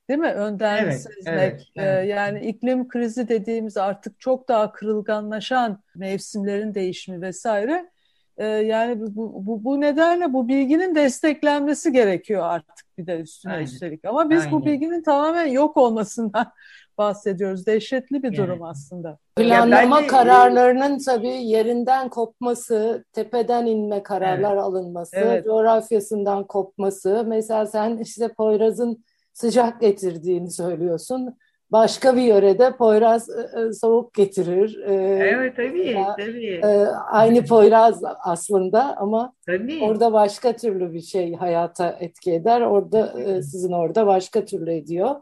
Değil 0.09 0.19
mi? 0.19 0.31
Önden 0.31 0.83
evet, 0.83 1.01
sezmek. 1.01 1.25
Evet, 1.25 1.61
ee, 1.75 1.81
evet. 1.81 2.09
Yani 2.09 2.45
iklim 2.45 2.87
krizi 2.87 3.27
dediğimiz 3.27 3.77
artık 3.77 4.19
çok 4.19 4.47
daha 4.47 4.71
kırılganlaşan 4.71 5.83
mevsimlerin 5.95 6.73
değişimi 6.73 7.21
vesaire. 7.21 7.89
Ee, 8.37 8.45
yani 8.45 9.01
bu, 9.01 9.45
bu, 9.45 9.63
bu 9.63 9.81
nedenle 9.81 10.33
bu 10.33 10.47
bilginin 10.47 10.95
desteklenmesi 10.95 11.91
gerekiyor 11.91 12.43
artık 12.43 12.87
bir 12.97 13.07
de 13.07 13.19
üstüne 13.19 13.53
Aynen. 13.53 13.63
üstelik. 13.65 14.05
Ama 14.05 14.29
biz 14.29 14.39
Aynen. 14.39 14.51
bu 14.51 14.65
bilginin 14.65 15.03
tamamen 15.03 15.45
yok 15.45 15.77
olmasından 15.77 16.51
bahsediyoruz. 16.97 17.65
Dehşetli 17.65 18.23
bir 18.23 18.35
durum 18.35 18.59
yani. 18.59 18.69
aslında. 18.69 19.17
Planlama 19.35 20.01
de, 20.03 20.07
kararlarının 20.07 20.99
tabii 20.99 21.43
yerinden 21.43 22.09
kopması, 22.09 23.05
tepeden 23.13 23.65
inme 23.65 24.03
kararlar 24.03 24.53
evet. 24.53 24.63
alınması, 24.63 25.15
evet. 25.15 25.45
coğrafyasından 25.45 26.47
kopması. 26.47 27.23
Mesela 27.27 27.65
sen 27.65 27.97
işte 27.97 28.27
Poyraz'ın 28.27 29.03
sıcak 29.37 29.81
getirdiğini 29.81 30.51
söylüyorsun. 30.51 31.37
Başka 31.71 32.15
bir 32.15 32.21
yörede 32.21 32.77
Poyraz 32.77 33.29
e, 33.29 33.59
e 33.59 33.73
soğuk 33.73 34.13
getirir. 34.13 34.83
E, 34.83 34.93
evet 35.33 35.55
tabii 35.55 35.87
ya, 35.87 36.15
tabii. 36.19 36.61
E, 36.63 36.87
aynı 37.11 37.45
Poyraz 37.49 38.01
aslında 38.23 38.97
ama 38.97 39.33
tabii. 39.45 39.79
orada 39.83 40.13
başka 40.13 40.55
türlü 40.55 40.93
bir 40.93 41.01
şey 41.01 41.35
hayata 41.35 41.97
etki 41.99 42.33
eder. 42.33 42.61
Orada 42.61 43.21
e, 43.21 43.41
sizin 43.41 43.71
orada 43.71 44.07
başka 44.07 44.45
türlü 44.45 44.73
ediyor. 44.73 45.15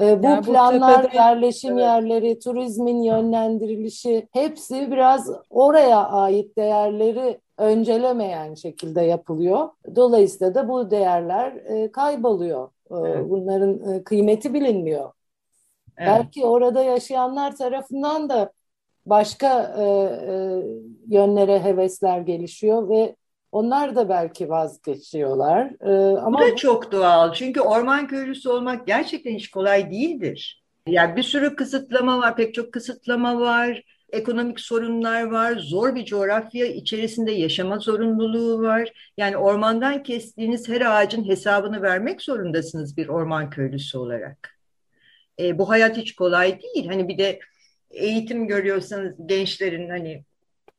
E, 0.00 0.22
bu 0.22 0.26
yani 0.26 0.44
planlar, 0.44 0.98
bu 0.98 1.02
tepede, 1.02 1.16
yerleşim 1.16 1.72
evet. 1.72 1.82
yerleri, 1.82 2.38
turizmin 2.38 3.02
yönlendirilişi 3.02 4.28
hepsi 4.32 4.90
biraz 4.90 5.30
oraya 5.50 6.08
ait 6.08 6.56
değerleri 6.56 7.40
öncelemeyen 7.58 8.54
şekilde 8.54 9.02
yapılıyor. 9.02 9.68
Dolayısıyla 9.96 10.54
da 10.54 10.68
bu 10.68 10.90
değerler 10.90 11.52
e, 11.52 11.92
kayboluyor. 11.92 12.68
Ee, 12.90 12.94
evet. 12.94 13.30
Bunların 13.30 13.94
e, 13.94 14.04
kıymeti 14.04 14.54
bilinmiyor. 14.54 15.12
Evet. 15.98 16.08
Belki 16.08 16.44
orada 16.44 16.82
yaşayanlar 16.82 17.56
tarafından 17.56 18.28
da 18.28 18.52
başka 19.06 19.74
e, 19.78 19.82
e, 19.82 20.34
yönlere 21.08 21.64
hevesler 21.64 22.20
gelişiyor 22.20 22.88
ve 22.88 23.16
onlar 23.52 23.96
da 23.96 24.08
belki 24.08 24.48
vazgeçiyorlar. 24.48 25.70
E, 25.80 26.18
ama 26.18 26.38
bu 26.38 26.42
da 26.42 26.56
çok 26.56 26.92
doğal. 26.92 27.32
Çünkü 27.32 27.60
orman 27.60 28.06
köylüsü 28.06 28.48
olmak 28.48 28.86
gerçekten 28.86 29.34
hiç 29.34 29.50
kolay 29.50 29.90
değildir. 29.90 30.62
Yani 30.86 31.16
bir 31.16 31.22
sürü 31.22 31.56
kısıtlama 31.56 32.18
var, 32.18 32.36
pek 32.36 32.54
çok 32.54 32.72
kısıtlama 32.72 33.40
var 33.40 33.82
ekonomik 34.12 34.60
sorunlar 34.60 35.22
var, 35.22 35.56
zor 35.58 35.94
bir 35.94 36.04
coğrafya 36.04 36.66
içerisinde 36.66 37.32
yaşama 37.32 37.78
zorunluluğu 37.78 38.62
var. 38.62 39.10
Yani 39.16 39.36
ormandan 39.36 40.02
kestiğiniz 40.02 40.68
her 40.68 40.80
ağacın 40.80 41.28
hesabını 41.28 41.82
vermek 41.82 42.22
zorundasınız 42.22 42.96
bir 42.96 43.08
orman 43.08 43.50
köylüsü 43.50 43.98
olarak. 43.98 44.58
E, 45.40 45.58
bu 45.58 45.68
hayat 45.68 45.96
hiç 45.96 46.14
kolay 46.14 46.62
değil. 46.62 46.86
Hani 46.86 47.08
bir 47.08 47.18
de 47.18 47.38
eğitim 47.90 48.46
görüyorsanız 48.46 49.14
gençlerin 49.26 49.88
hani 49.88 50.24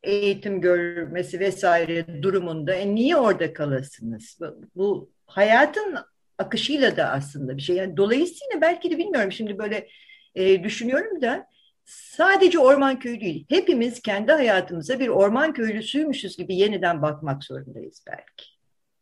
eğitim 0.03 0.61
görmesi 0.61 1.39
vesaire 1.39 2.23
durumunda 2.23 2.73
e, 2.73 2.95
niye 2.95 3.15
orada 3.15 3.53
kalasınız? 3.53 4.37
Bu, 4.39 4.61
bu 4.75 5.09
hayatın 5.25 5.97
akışıyla 6.37 6.97
da 6.97 7.09
aslında 7.09 7.57
bir 7.57 7.61
şey. 7.61 7.75
Yani 7.75 7.97
dolayısıyla 7.97 8.61
belki 8.61 8.91
de 8.91 8.97
bilmiyorum 8.97 9.31
şimdi 9.31 9.57
böyle 9.57 9.87
e, 10.35 10.63
düşünüyorum 10.63 11.21
da 11.21 11.47
sadece 11.85 12.59
orman 12.59 12.99
köyü 12.99 13.21
değil, 13.21 13.45
hepimiz 13.49 14.01
kendi 14.01 14.31
hayatımıza 14.31 14.99
bir 14.99 15.07
orman 15.07 15.53
köylüsüymüşüz 15.53 16.37
gibi 16.37 16.55
yeniden 16.55 17.01
bakmak 17.01 17.43
zorundayız 17.43 18.03
belki. 18.07 18.45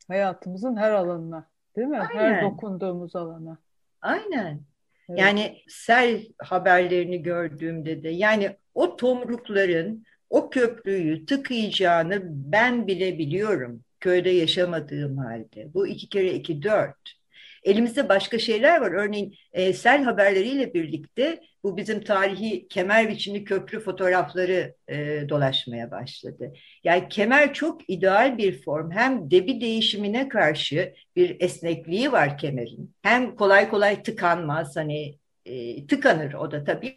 Hayatımızın 0.07 0.77
her 0.77 0.91
alanına, 0.91 1.47
değil 1.75 1.87
mi? 1.87 1.99
Aynen. 1.99 2.33
Her 2.33 2.41
dokunduğumuz 2.41 3.15
alana. 3.15 3.57
Aynen. 4.01 4.61
Evet. 5.09 5.19
Yani 5.19 5.57
sel 5.67 6.27
haberlerini 6.37 7.23
gördüğümde 7.23 8.03
de 8.03 8.09
yani 8.09 8.57
o 8.75 8.95
tomrukların 8.95 10.05
o 10.29 10.49
köprüyü 10.49 11.25
tıkayacağını 11.25 12.21
ben 12.23 12.87
bile 12.87 13.17
biliyorum 13.17 13.83
köyde 13.99 14.29
yaşamadığım 14.29 15.17
halde. 15.17 15.73
Bu 15.73 15.87
iki 15.87 16.09
kere 16.09 16.33
iki 16.33 16.63
dört. 16.63 17.18
Elimizde 17.63 18.09
başka 18.09 18.39
şeyler 18.39 18.81
var. 18.81 18.91
Örneğin 18.91 19.35
e, 19.53 19.73
sel 19.73 20.03
haberleriyle 20.03 20.73
birlikte 20.73 21.41
bu 21.63 21.77
bizim 21.77 22.03
tarihi 22.03 22.67
kemer 22.67 23.09
biçimli 23.09 23.43
köprü 23.43 23.79
fotoğrafları 23.79 24.75
e, 24.87 25.29
dolaşmaya 25.29 25.91
başladı. 25.91 26.53
Yani 26.83 27.09
kemer 27.09 27.53
çok 27.53 27.89
ideal 27.89 28.37
bir 28.37 28.61
form. 28.61 28.91
Hem 28.91 29.31
debi 29.31 29.61
değişimine 29.61 30.29
karşı 30.29 30.93
bir 31.15 31.37
esnekliği 31.39 32.11
var 32.11 32.37
kemerin. 32.37 32.95
Hem 33.01 33.35
kolay 33.35 33.69
kolay 33.69 34.03
tıkanmaz. 34.03 34.75
Hani 34.75 35.18
e, 35.49 35.87
tıkanır 35.87 36.33
o 36.33 36.51
da 36.51 36.63
tabii 36.63 36.95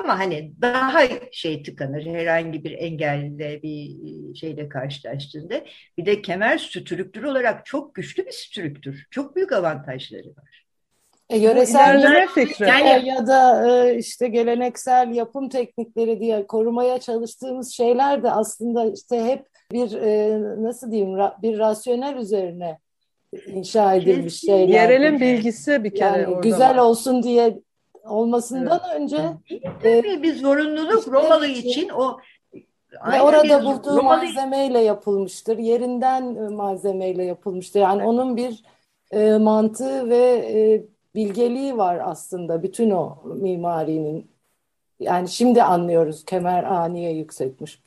ama 0.00 0.18
hani 0.18 0.52
daha 0.60 1.02
şey 1.32 1.62
tıkanır 1.62 2.06
herhangi 2.06 2.64
bir 2.64 2.72
engelle 2.72 3.62
bir 3.62 3.94
şeyle 4.34 4.68
karşılaştığında. 4.68 5.60
Bir 5.98 6.06
de 6.06 6.22
kemer 6.22 6.58
strüktür 6.58 7.22
olarak 7.22 7.66
çok 7.66 7.94
güçlü 7.94 8.26
bir 8.26 8.32
strüktür. 8.32 9.06
Çok 9.10 9.36
büyük 9.36 9.52
avantajları 9.52 10.28
var. 10.28 10.64
E, 11.30 11.38
yöresel 11.38 12.28
fikri. 12.28 12.68
Yani, 12.68 13.08
ya 13.08 13.26
da 13.26 13.68
e, 13.68 13.98
işte 13.98 14.28
geleneksel 14.28 15.14
yapım 15.14 15.48
teknikleri 15.48 16.20
diye 16.20 16.46
korumaya 16.46 17.00
çalıştığımız 17.00 17.72
şeyler 17.72 18.22
de 18.22 18.30
aslında 18.30 18.92
işte 18.92 19.24
hep 19.24 19.46
bir 19.72 19.92
e, 19.92 20.40
nasıl 20.62 20.90
diyeyim 20.90 21.16
ra, 21.16 21.36
bir 21.42 21.58
rasyonel 21.58 22.16
üzerine 22.16 22.78
inşa 23.46 23.94
edilmiş 23.94 24.40
şeyler. 24.40 24.68
Yerelin 24.68 25.20
bilgisi 25.20 25.84
bir 25.84 25.94
kere 25.94 26.20
yani 26.20 26.26
orada 26.26 26.48
güzel 26.48 26.76
var. 26.76 26.82
olsun 26.82 27.22
diye 27.22 27.58
olmasından 28.04 28.80
evet. 28.86 29.00
önce 29.00 29.18
tabii 29.82 30.22
bir 30.22 30.34
zorunluluk 30.34 31.08
Romalı 31.08 31.46
için 31.46 31.88
o 31.88 32.18
ve 33.12 33.22
orada 33.22 33.64
bulduğu 33.64 33.96
Romalı... 33.96 34.02
malzemeyle 34.02 34.78
yapılmıştır. 34.78 35.58
Yerinden 35.58 36.52
malzemeyle 36.52 37.24
yapılmıştır. 37.24 37.80
Yani 37.80 38.04
onun 38.04 38.36
bir 38.36 38.62
e, 39.10 39.32
mantığı 39.32 40.10
ve 40.10 40.50
e, 40.52 40.82
bilgeliği 41.14 41.76
var 41.76 42.00
aslında 42.04 42.62
bütün 42.62 42.90
o 42.90 43.18
mimarinin. 43.24 44.30
Yani 45.00 45.28
şimdi 45.28 45.62
anlıyoruz 45.62 46.24
kemer 46.24 46.64
aniye 46.64 47.12
yüksekmiş. 47.12 47.82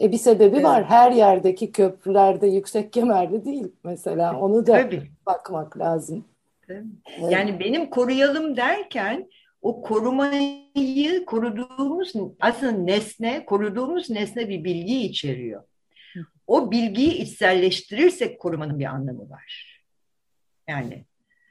E 0.00 0.12
bir 0.12 0.18
sebebi 0.18 0.56
evet. 0.56 0.64
var. 0.64 0.84
Her 0.84 1.12
yerdeki 1.12 1.72
köprülerde 1.72 2.46
yüksek 2.46 2.92
kemerli 2.92 3.44
değil 3.44 3.72
mesela. 3.84 4.40
Onu 4.40 4.66
da 4.66 4.72
Tabii. 4.72 5.02
bakmak 5.26 5.78
lazım. 5.78 6.24
Evet. 6.68 6.84
Yani 7.30 7.60
benim 7.60 7.90
koruyalım 7.90 8.56
derken 8.56 9.28
o 9.62 9.82
korumayı 9.82 11.24
koruduğumuz 11.26 12.12
aslında 12.40 12.72
nesne, 12.72 13.44
koruduğumuz 13.44 14.10
nesne 14.10 14.48
bir 14.48 14.64
bilgi 14.64 15.02
içeriyor. 15.02 15.62
O 16.46 16.70
bilgiyi 16.70 17.12
içselleştirirsek 17.12 18.40
korumanın 18.40 18.78
bir 18.78 18.84
anlamı 18.84 19.30
var. 19.30 19.80
Yani. 20.68 21.04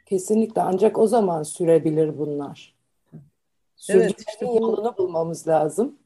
Kesinlikle 0.06 0.62
ancak 0.62 0.98
o 0.98 1.08
zaman 1.08 1.44
sürebilir 1.44 2.18
bunlar. 2.18 2.76
Evet, 3.90 4.16
işte 4.32 4.48
bu 4.48 4.56
yolunu 4.56 4.98
bulmamız 4.98 5.48
lazım. 5.48 6.00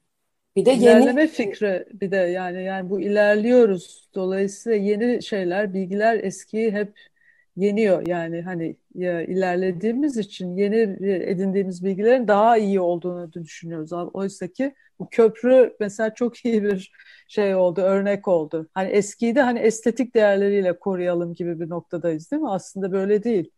Bir 0.56 0.66
de 0.66 0.74
ilerleme 0.74 1.22
yeni 1.22 1.32
fikri 1.32 1.86
bir 1.94 2.12
de 2.12 2.16
yani 2.16 2.64
yani 2.64 2.90
bu 2.90 3.02
ilerliyoruz. 3.02 4.10
Dolayısıyla 4.16 4.78
yeni 4.78 5.24
şeyler, 5.24 5.74
bilgiler 5.74 6.24
eskiyi 6.24 6.72
hep 6.72 6.94
yeniyor. 7.58 8.08
Yani 8.08 8.42
hani 8.42 8.76
ya 8.96 9.22
ilerlediğimiz 9.22 10.18
için 10.18 10.58
yeni 10.58 10.76
edindiğimiz 11.24 11.84
bilgilerin 11.84 12.28
daha 12.28 12.58
iyi 12.58 12.80
olduğunu 12.80 13.34
düşünüyoruz. 13.34 13.94
Oysa 13.94 14.48
ki 14.48 14.74
bu 15.00 15.10
köprü 15.12 15.76
mesela 15.80 16.14
çok 16.14 16.46
iyi 16.46 16.64
bir 16.64 16.92
şey 17.28 17.56
oldu, 17.56 17.82
örnek 17.82 18.28
oldu. 18.28 18.68
Hani 18.74 18.90
eskiyi 18.90 19.36
de 19.36 19.42
hani 19.42 19.60
estetik 19.60 20.16
değerleriyle 20.16 20.80
koruyalım 20.80 21.34
gibi 21.34 21.60
bir 21.60 21.70
noktadayız 21.70 22.32
değil 22.32 22.42
mi? 22.42 22.50
Aslında 22.50 22.92
böyle 22.92 23.24
değil. 23.24 23.52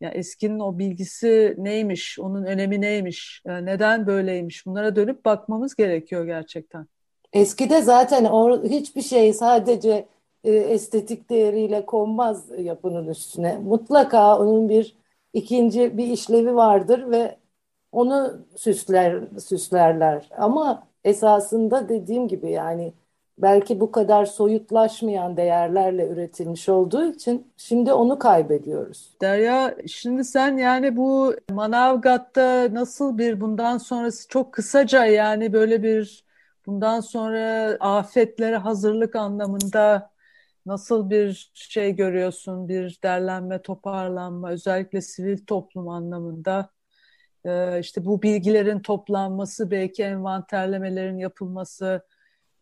Ya 0.00 0.10
eskinin 0.10 0.58
o 0.58 0.78
bilgisi 0.78 1.54
neymiş, 1.58 2.18
onun 2.18 2.44
önemi 2.44 2.80
neymiş, 2.80 3.42
neden 3.46 4.06
böyleymiş 4.06 4.66
bunlara 4.66 4.96
dönüp 4.96 5.24
bakmamız 5.24 5.74
gerekiyor 5.74 6.24
gerçekten. 6.24 6.86
Eskide 7.32 7.82
zaten 7.82 8.24
or 8.24 8.64
hiçbir 8.64 9.02
şey 9.02 9.32
sadece 9.32 10.06
e, 10.44 10.52
estetik 10.52 11.30
değeriyle 11.30 11.86
konmaz 11.86 12.50
yapının 12.58 13.08
üstüne. 13.08 13.58
Mutlaka 13.58 14.38
onun 14.38 14.68
bir 14.68 14.96
ikinci 15.32 15.98
bir 15.98 16.06
işlevi 16.06 16.54
vardır 16.54 17.10
ve 17.10 17.38
onu 17.92 18.46
süsler 18.56 19.22
süslerler. 19.40 20.28
Ama 20.38 20.88
esasında 21.04 21.88
dediğim 21.88 22.28
gibi 22.28 22.50
yani 22.50 22.92
belki 23.38 23.80
bu 23.80 23.90
kadar 23.92 24.24
soyutlaşmayan 24.24 25.36
değerlerle 25.36 26.08
üretilmiş 26.08 26.68
olduğu 26.68 27.04
için 27.04 27.52
şimdi 27.56 27.92
onu 27.92 28.18
kaybediyoruz. 28.18 29.16
Derya 29.20 29.76
şimdi 29.86 30.24
sen 30.24 30.56
yani 30.56 30.96
bu 30.96 31.34
Manavgat'ta 31.50 32.74
nasıl 32.74 33.18
bir 33.18 33.40
bundan 33.40 33.78
sonrası 33.78 34.28
çok 34.28 34.52
kısaca 34.52 35.04
yani 35.04 35.52
böyle 35.52 35.82
bir 35.82 36.24
bundan 36.66 37.00
sonra 37.00 37.76
afetlere 37.80 38.56
hazırlık 38.56 39.16
anlamında 39.16 40.10
nasıl 40.66 41.10
bir 41.10 41.52
şey 41.54 41.96
görüyorsun, 41.96 42.68
bir 42.68 42.98
derlenme, 43.04 43.62
toparlanma, 43.62 44.50
özellikle 44.50 45.00
sivil 45.00 45.38
toplum 45.46 45.88
anlamında? 45.88 46.70
Ee, 47.46 47.80
işte 47.80 48.04
bu 48.04 48.22
bilgilerin 48.22 48.80
toplanması, 48.80 49.70
belki 49.70 50.02
envanterlemelerin 50.04 51.18
yapılması, 51.18 52.02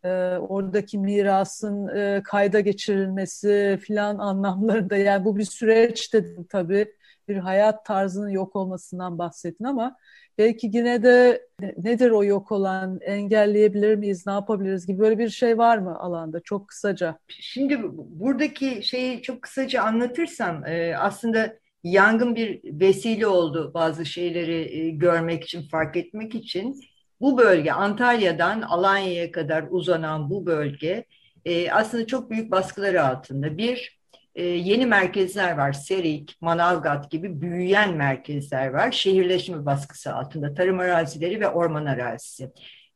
e, 0.05 0.09
oradaki 0.38 0.99
mirasın 0.99 1.88
e, 1.88 2.23
kayda 2.25 2.61
geçirilmesi 2.61 3.79
filan 3.83 4.19
anlamlarında. 4.19 4.97
Yani 4.97 5.25
bu 5.25 5.37
bir 5.37 5.45
süreç 5.45 6.14
dedim 6.14 6.47
tabii. 6.51 6.95
Bir 7.29 7.37
hayat 7.37 7.85
tarzının 7.85 8.29
yok 8.29 8.57
olmasından 8.57 9.19
bahsettin 9.19 9.65
ama 9.65 9.97
belki 10.39 10.71
yine 10.73 11.03
de 11.03 11.47
nedir 11.77 12.11
o 12.11 12.25
yok 12.25 12.53
olan, 12.53 12.99
engelleyebilir 13.01 13.95
miyiz, 13.95 14.27
ne 14.27 14.33
yapabiliriz 14.33 14.87
gibi 14.87 14.99
böyle 14.99 15.19
bir 15.19 15.29
şey 15.29 15.59
var 15.59 15.79
mı 15.79 15.99
alanda 15.99 16.41
çok 16.41 16.69
kısaca? 16.69 17.19
Şimdi 17.29 17.81
buradaki 17.97 18.83
şeyi 18.83 19.23
çok 19.23 19.43
kısaca 19.43 19.83
anlatırsam 19.83 20.67
e, 20.67 20.97
aslında 20.97 21.57
yangın 21.85 22.35
bir 22.35 22.61
vesile 22.81 23.27
oldu 23.27 23.71
bazı 23.75 24.07
şeyleri 24.07 24.79
e, 24.79 24.91
görmek 24.91 25.45
için, 25.45 25.69
fark 25.69 25.97
etmek 25.97 26.35
için. 26.35 26.81
Bu 27.21 27.39
bölge 27.39 27.73
Antalya'dan 27.73 28.63
Alanya'ya 28.63 29.33
kadar 29.33 29.65
uzanan 29.71 30.31
bu 30.31 30.47
bölge 30.47 31.05
e, 31.45 31.71
aslında 31.71 32.07
çok 32.07 32.31
büyük 32.31 32.51
baskıları 32.51 33.07
altında. 33.07 33.59
Bir, 33.59 33.99
e, 34.35 34.44
yeni 34.44 34.87
merkezler 34.87 35.53
var. 35.53 35.73
Serik, 35.73 36.37
Manavgat 36.40 37.11
gibi 37.11 37.40
büyüyen 37.40 37.94
merkezler 37.94 38.68
var. 38.68 38.92
Şehirleşme 38.92 39.66
baskısı 39.66 40.14
altında 40.14 40.55
tarım 40.55 40.79
arazileri 40.79 41.40
ve 41.40 41.49
orman 41.49 41.85
arazisi. 41.85 42.51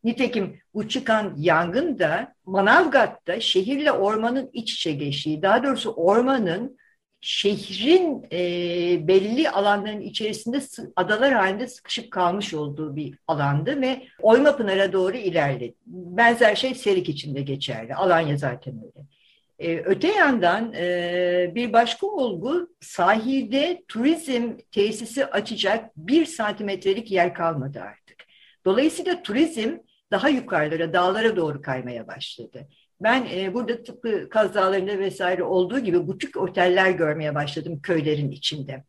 Nitekim 0.05 0.61
bu 0.75 0.89
çıkan 0.89 1.35
yangın 1.37 1.99
da 1.99 2.35
Manavgat'ta 2.47 3.41
şehirle 3.41 3.93
ormanın 3.93 4.51
iç 4.53 4.75
içe 4.75 4.93
geçtiği, 4.93 5.43
daha 5.43 5.65
doğrusu 5.65 5.91
ormanın 5.93 6.79
şehrin 7.21 8.27
e, 8.33 8.39
belli 9.09 9.51
alanların 9.51 10.01
içerisinde 10.01 10.61
adalar 10.97 11.33
halinde 11.33 11.67
sıkışıp 11.67 12.11
kalmış 12.11 12.55
olduğu 12.55 12.97
bir 12.97 13.19
alandı 13.27 13.81
ve 13.81 14.03
Oyma 14.23 14.57
Pınar'a 14.57 14.93
doğru 14.93 15.17
ilerledi. 15.17 15.75
Benzer 15.87 16.55
şey 16.55 16.75
Serik 16.75 17.09
için 17.09 17.35
de 17.35 17.43
geçerli. 17.43 17.95
Alanya 17.95 18.37
zaten 18.37 18.75
öyle. 18.75 19.07
E, 19.59 19.79
öte 19.79 20.09
yandan 20.09 20.73
e, 20.73 21.53
bir 21.55 21.73
başka 21.73 22.07
olgu 22.07 22.71
sahilde 22.81 23.85
turizm 23.89 24.53
tesisi 24.73 25.27
açacak 25.27 25.97
bir 25.97 26.27
santimetrelik 26.27 27.11
yer 27.11 27.35
kalmadı 27.35 27.81
artık. 27.81 28.25
Dolayısıyla 28.65 29.23
turizm 29.23 29.77
daha 30.11 30.29
yukarılara, 30.29 30.93
dağlara 30.93 31.37
doğru 31.37 31.63
kaymaya 31.63 32.07
başladı. 32.07 32.69
Ben 33.01 33.27
e, 33.35 33.55
burada 33.55 33.83
tıpkı 33.83 34.29
Kaz 34.29 34.55
Dağları'nda 34.55 34.99
vesaire 34.99 35.43
olduğu 35.43 35.79
gibi 35.79 36.07
butik 36.07 36.37
oteller 36.37 36.91
görmeye 36.91 37.35
başladım 37.35 37.81
köylerin 37.83 38.31
içinde. 38.31 38.85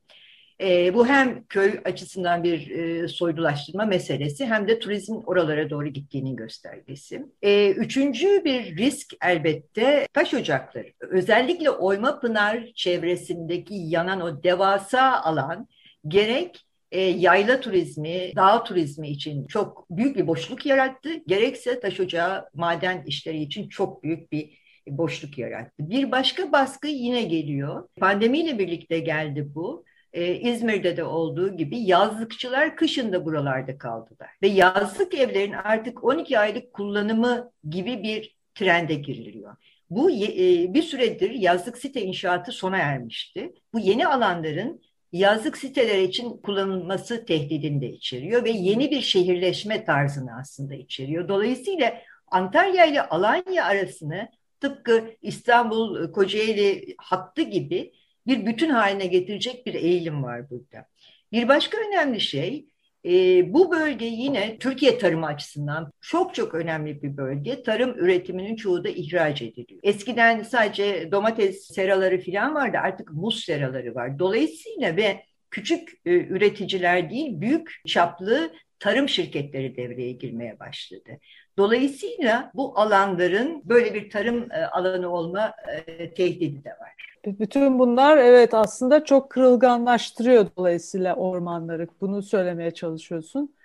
E, 0.62 0.94
bu 0.94 1.08
hem 1.08 1.44
köy 1.44 1.80
açısından 1.86 2.44
bir 2.44 2.70
e, 2.70 3.08
soydulaştırma 3.08 3.86
meselesi 3.86 4.46
hem 4.46 4.68
de 4.68 4.80
turizmin 4.80 5.24
oralara 5.26 5.70
doğru 5.70 5.88
gittiğinin 5.88 6.36
göstergesi. 6.36 7.26
E, 7.42 7.72
üçüncü 7.72 8.44
bir 8.46 8.78
risk 8.78 9.14
elbette 9.26 10.08
taş 10.14 10.34
ocakları. 10.34 10.88
Özellikle 11.00 11.70
Oyma 11.70 12.20
Pınar 12.20 12.72
çevresindeki 12.76 13.76
yanan 13.76 14.22
o 14.22 14.44
devasa 14.44 15.22
alan 15.22 15.68
gerek 16.08 16.66
e, 16.92 17.02
yayla 17.02 17.60
turizmi, 17.60 18.32
dağ 18.36 18.64
turizmi 18.64 19.10
için 19.10 19.48
çok 19.48 19.90
büyük 19.90 20.18
bir 20.18 20.28
boşluk 20.28 20.66
yarattı. 20.66 21.10
Gerekse 21.28 21.80
taş 21.80 22.00
ocağı 22.00 22.50
maden 22.54 23.04
işleri 23.06 23.42
için 23.42 23.70
çok 23.70 24.04
büyük 24.04 24.32
bir 24.32 24.60
boşluk 24.88 25.38
yarattı. 25.38 25.74
Bir 25.80 26.12
başka 26.12 26.52
baskı 26.52 26.88
yine 26.88 27.24
geliyor. 27.24 27.90
Pandemiyle 28.00 28.60
birlikte 28.60 29.00
geldi 29.00 29.52
bu. 29.56 29.86
Ee, 30.14 30.36
İzmir'de 30.36 30.98
de 30.98 31.04
olduğu 31.04 31.58
gibi 31.58 31.80
yazlıkçılar 31.80 32.76
kışın 32.76 33.14
da 33.14 33.26
buralarda 33.26 33.78
kaldılar. 33.78 34.30
Ve 34.42 34.48
yazlık 34.48 35.14
evlerin 35.14 35.54
artık 35.54 36.04
12 36.04 36.40
aylık 36.40 36.74
kullanımı 36.74 37.52
gibi 37.70 38.04
bir 38.04 38.36
trende 38.56 38.94
giriliyor. 38.94 39.56
Bu 39.90 40.12
e, 40.12 40.74
bir 40.74 40.84
süredir 40.84 41.32
yazlık 41.32 41.78
site 41.78 42.02
inşaatı 42.02 42.52
sona 42.52 42.78
ermişti. 42.78 43.54
Bu 43.74 43.80
yeni 43.80 44.08
alanların 44.08 44.82
yazlık 45.12 45.58
siteler 45.58 46.02
için 46.02 46.38
kullanılması 46.38 47.26
tehdidini 47.26 47.82
de 47.82 47.90
içeriyor 47.90 48.44
ve 48.44 48.50
yeni 48.50 48.92
bir 48.92 49.02
şehirleşme 49.02 49.86
tarzını 49.86 50.38
aslında 50.40 50.76
içeriyor. 50.76 51.28
Dolayısıyla 51.28 52.02
Antalya 52.28 52.86
ile 52.86 53.02
Alanya 53.02 53.66
arasını 53.66 54.30
tıpkı 54.60 55.04
İstanbul 55.22 56.12
Kocaeli 56.12 56.96
hattı 56.98 57.42
gibi 57.42 57.94
bir 58.28 58.46
bütün 58.46 58.70
haline 58.70 59.08
getirecek 59.08 59.66
bir 59.66 59.74
eğilim 59.74 60.24
var 60.24 60.50
burada. 60.50 60.86
Bir 61.32 61.48
başka 61.48 61.78
önemli 61.78 62.22
şey 62.22 62.66
e, 63.06 63.54
bu 63.54 63.72
bölge 63.72 64.06
yine 64.06 64.58
Türkiye 64.58 64.98
tarımı 64.98 65.26
açısından 65.26 65.92
çok 66.02 66.36
çok 66.36 66.54
önemli 66.54 67.02
bir 67.02 67.18
bölge. 67.18 67.64
Tarım 67.64 67.90
üretiminin 68.00 68.56
çoğu 68.56 68.84
da 68.84 68.90
ihraç 68.90 69.42
ediliyor. 69.42 69.80
Eskiden 69.84 70.44
sadece 70.44 71.12
domates 71.12 71.68
seraları 71.68 72.22
falan 72.22 72.56
vardı 72.56 72.78
artık 72.78 73.14
muz 73.14 73.44
seraları 73.44 73.96
var. 73.96 74.20
Dolayısıyla 74.20 74.96
ve 74.96 75.24
küçük 75.52 75.90
e, 76.06 76.12
üreticiler 76.12 77.10
değil 77.10 77.42
büyük 77.42 77.82
çaplı 77.88 78.52
tarım 78.80 79.10
şirketleri 79.10 79.78
devreye 79.78 80.12
girmeye 80.12 80.60
başladı. 80.60 81.10
Dolayısıyla 81.58 82.52
bu 82.54 82.80
alanların 82.80 83.62
böyle 83.66 83.94
bir 83.94 84.10
tarım 84.10 84.52
e, 84.52 84.66
alanı 84.66 85.10
olma 85.10 85.54
e, 85.88 86.14
tehdidi 86.14 86.64
de 86.64 86.70
var. 86.70 87.00
Bütün 87.26 87.80
bunlar 87.80 88.18
evet 88.18 88.54
aslında 88.54 89.06
çok 89.06 89.30
kırılganlaştırıyor 89.30 90.48
dolayısıyla 90.58 91.16
ormanları. 91.16 91.88
Bunu 92.02 92.24
söylemeye 92.24 92.72
çalışıyorsun. 92.72 93.56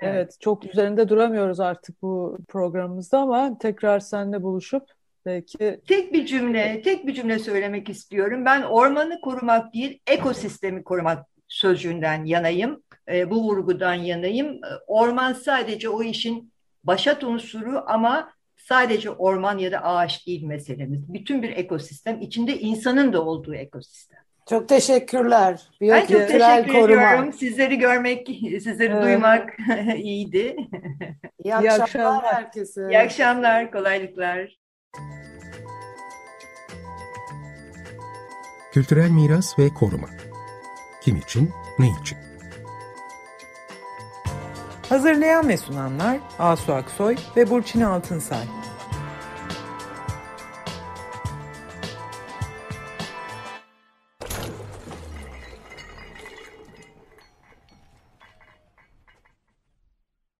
Evet. 0.00 0.14
evet 0.14 0.36
çok 0.40 0.64
üzerinde 0.64 1.08
duramıyoruz 1.08 1.60
artık 1.60 2.02
bu 2.02 2.38
programımızda 2.48 3.18
ama 3.18 3.58
tekrar 3.58 4.00
seninle 4.00 4.42
buluşup 4.42 4.82
belki... 5.26 5.80
Tek 5.88 6.12
bir 6.12 6.26
cümle, 6.26 6.82
tek 6.82 7.06
bir 7.06 7.14
cümle 7.14 7.38
söylemek 7.38 7.88
istiyorum. 7.88 8.44
Ben 8.44 8.62
ormanı 8.62 9.20
korumak 9.20 9.74
değil, 9.74 10.00
ekosistemi 10.06 10.84
korumak 10.84 11.26
sözcüğünden 11.48 12.24
yanayım. 12.24 12.82
E, 13.12 13.30
bu 13.30 13.42
vurgudan 13.42 13.94
yanayım. 13.94 14.60
Orman 14.86 15.32
sadece 15.32 15.88
o 15.88 16.02
işin 16.02 16.52
başat 16.84 17.24
unsuru 17.24 17.84
ama 17.86 18.32
sadece 18.56 19.10
orman 19.10 19.58
ya 19.58 19.72
da 19.72 19.84
ağaç 19.84 20.26
değil 20.26 20.42
meselemiz. 20.42 21.14
Bütün 21.14 21.42
bir 21.42 21.50
ekosistem, 21.50 22.20
içinde 22.20 22.58
insanın 22.58 23.12
da 23.12 23.24
olduğu 23.24 23.54
ekosistem. 23.54 24.18
Çok 24.48 24.68
teşekkürler. 24.68 25.60
Ben 25.80 26.00
çok 26.00 26.28
teşekkür 26.28 26.72
koruma. 26.72 26.84
ediyorum. 26.84 27.32
Sizleri 27.32 27.78
görmek, 27.78 28.26
sizleri 28.62 28.92
evet. 28.92 29.02
duymak 29.02 29.56
iyiydi. 29.96 30.56
İyi 31.44 31.54
akşamlar, 31.54 31.78
İyi 31.78 31.82
akşamlar 31.82 32.24
herkese. 32.24 32.88
İyi 32.90 32.98
akşamlar, 32.98 33.72
kolaylıklar. 33.72 34.58
Kültürel 38.72 39.10
miras 39.10 39.58
ve 39.58 39.68
koruma. 39.68 40.08
Kim 41.02 41.16
için, 41.16 41.50
ne 41.78 41.86
için? 42.02 42.27
Hazırlayan 44.88 45.48
ve 45.48 45.56
sunanlar 45.56 46.18
Asu 46.38 46.72
Aksoy 46.72 47.16
ve 47.36 47.50
Burçin 47.50 47.80
Altınsay. 47.80 48.44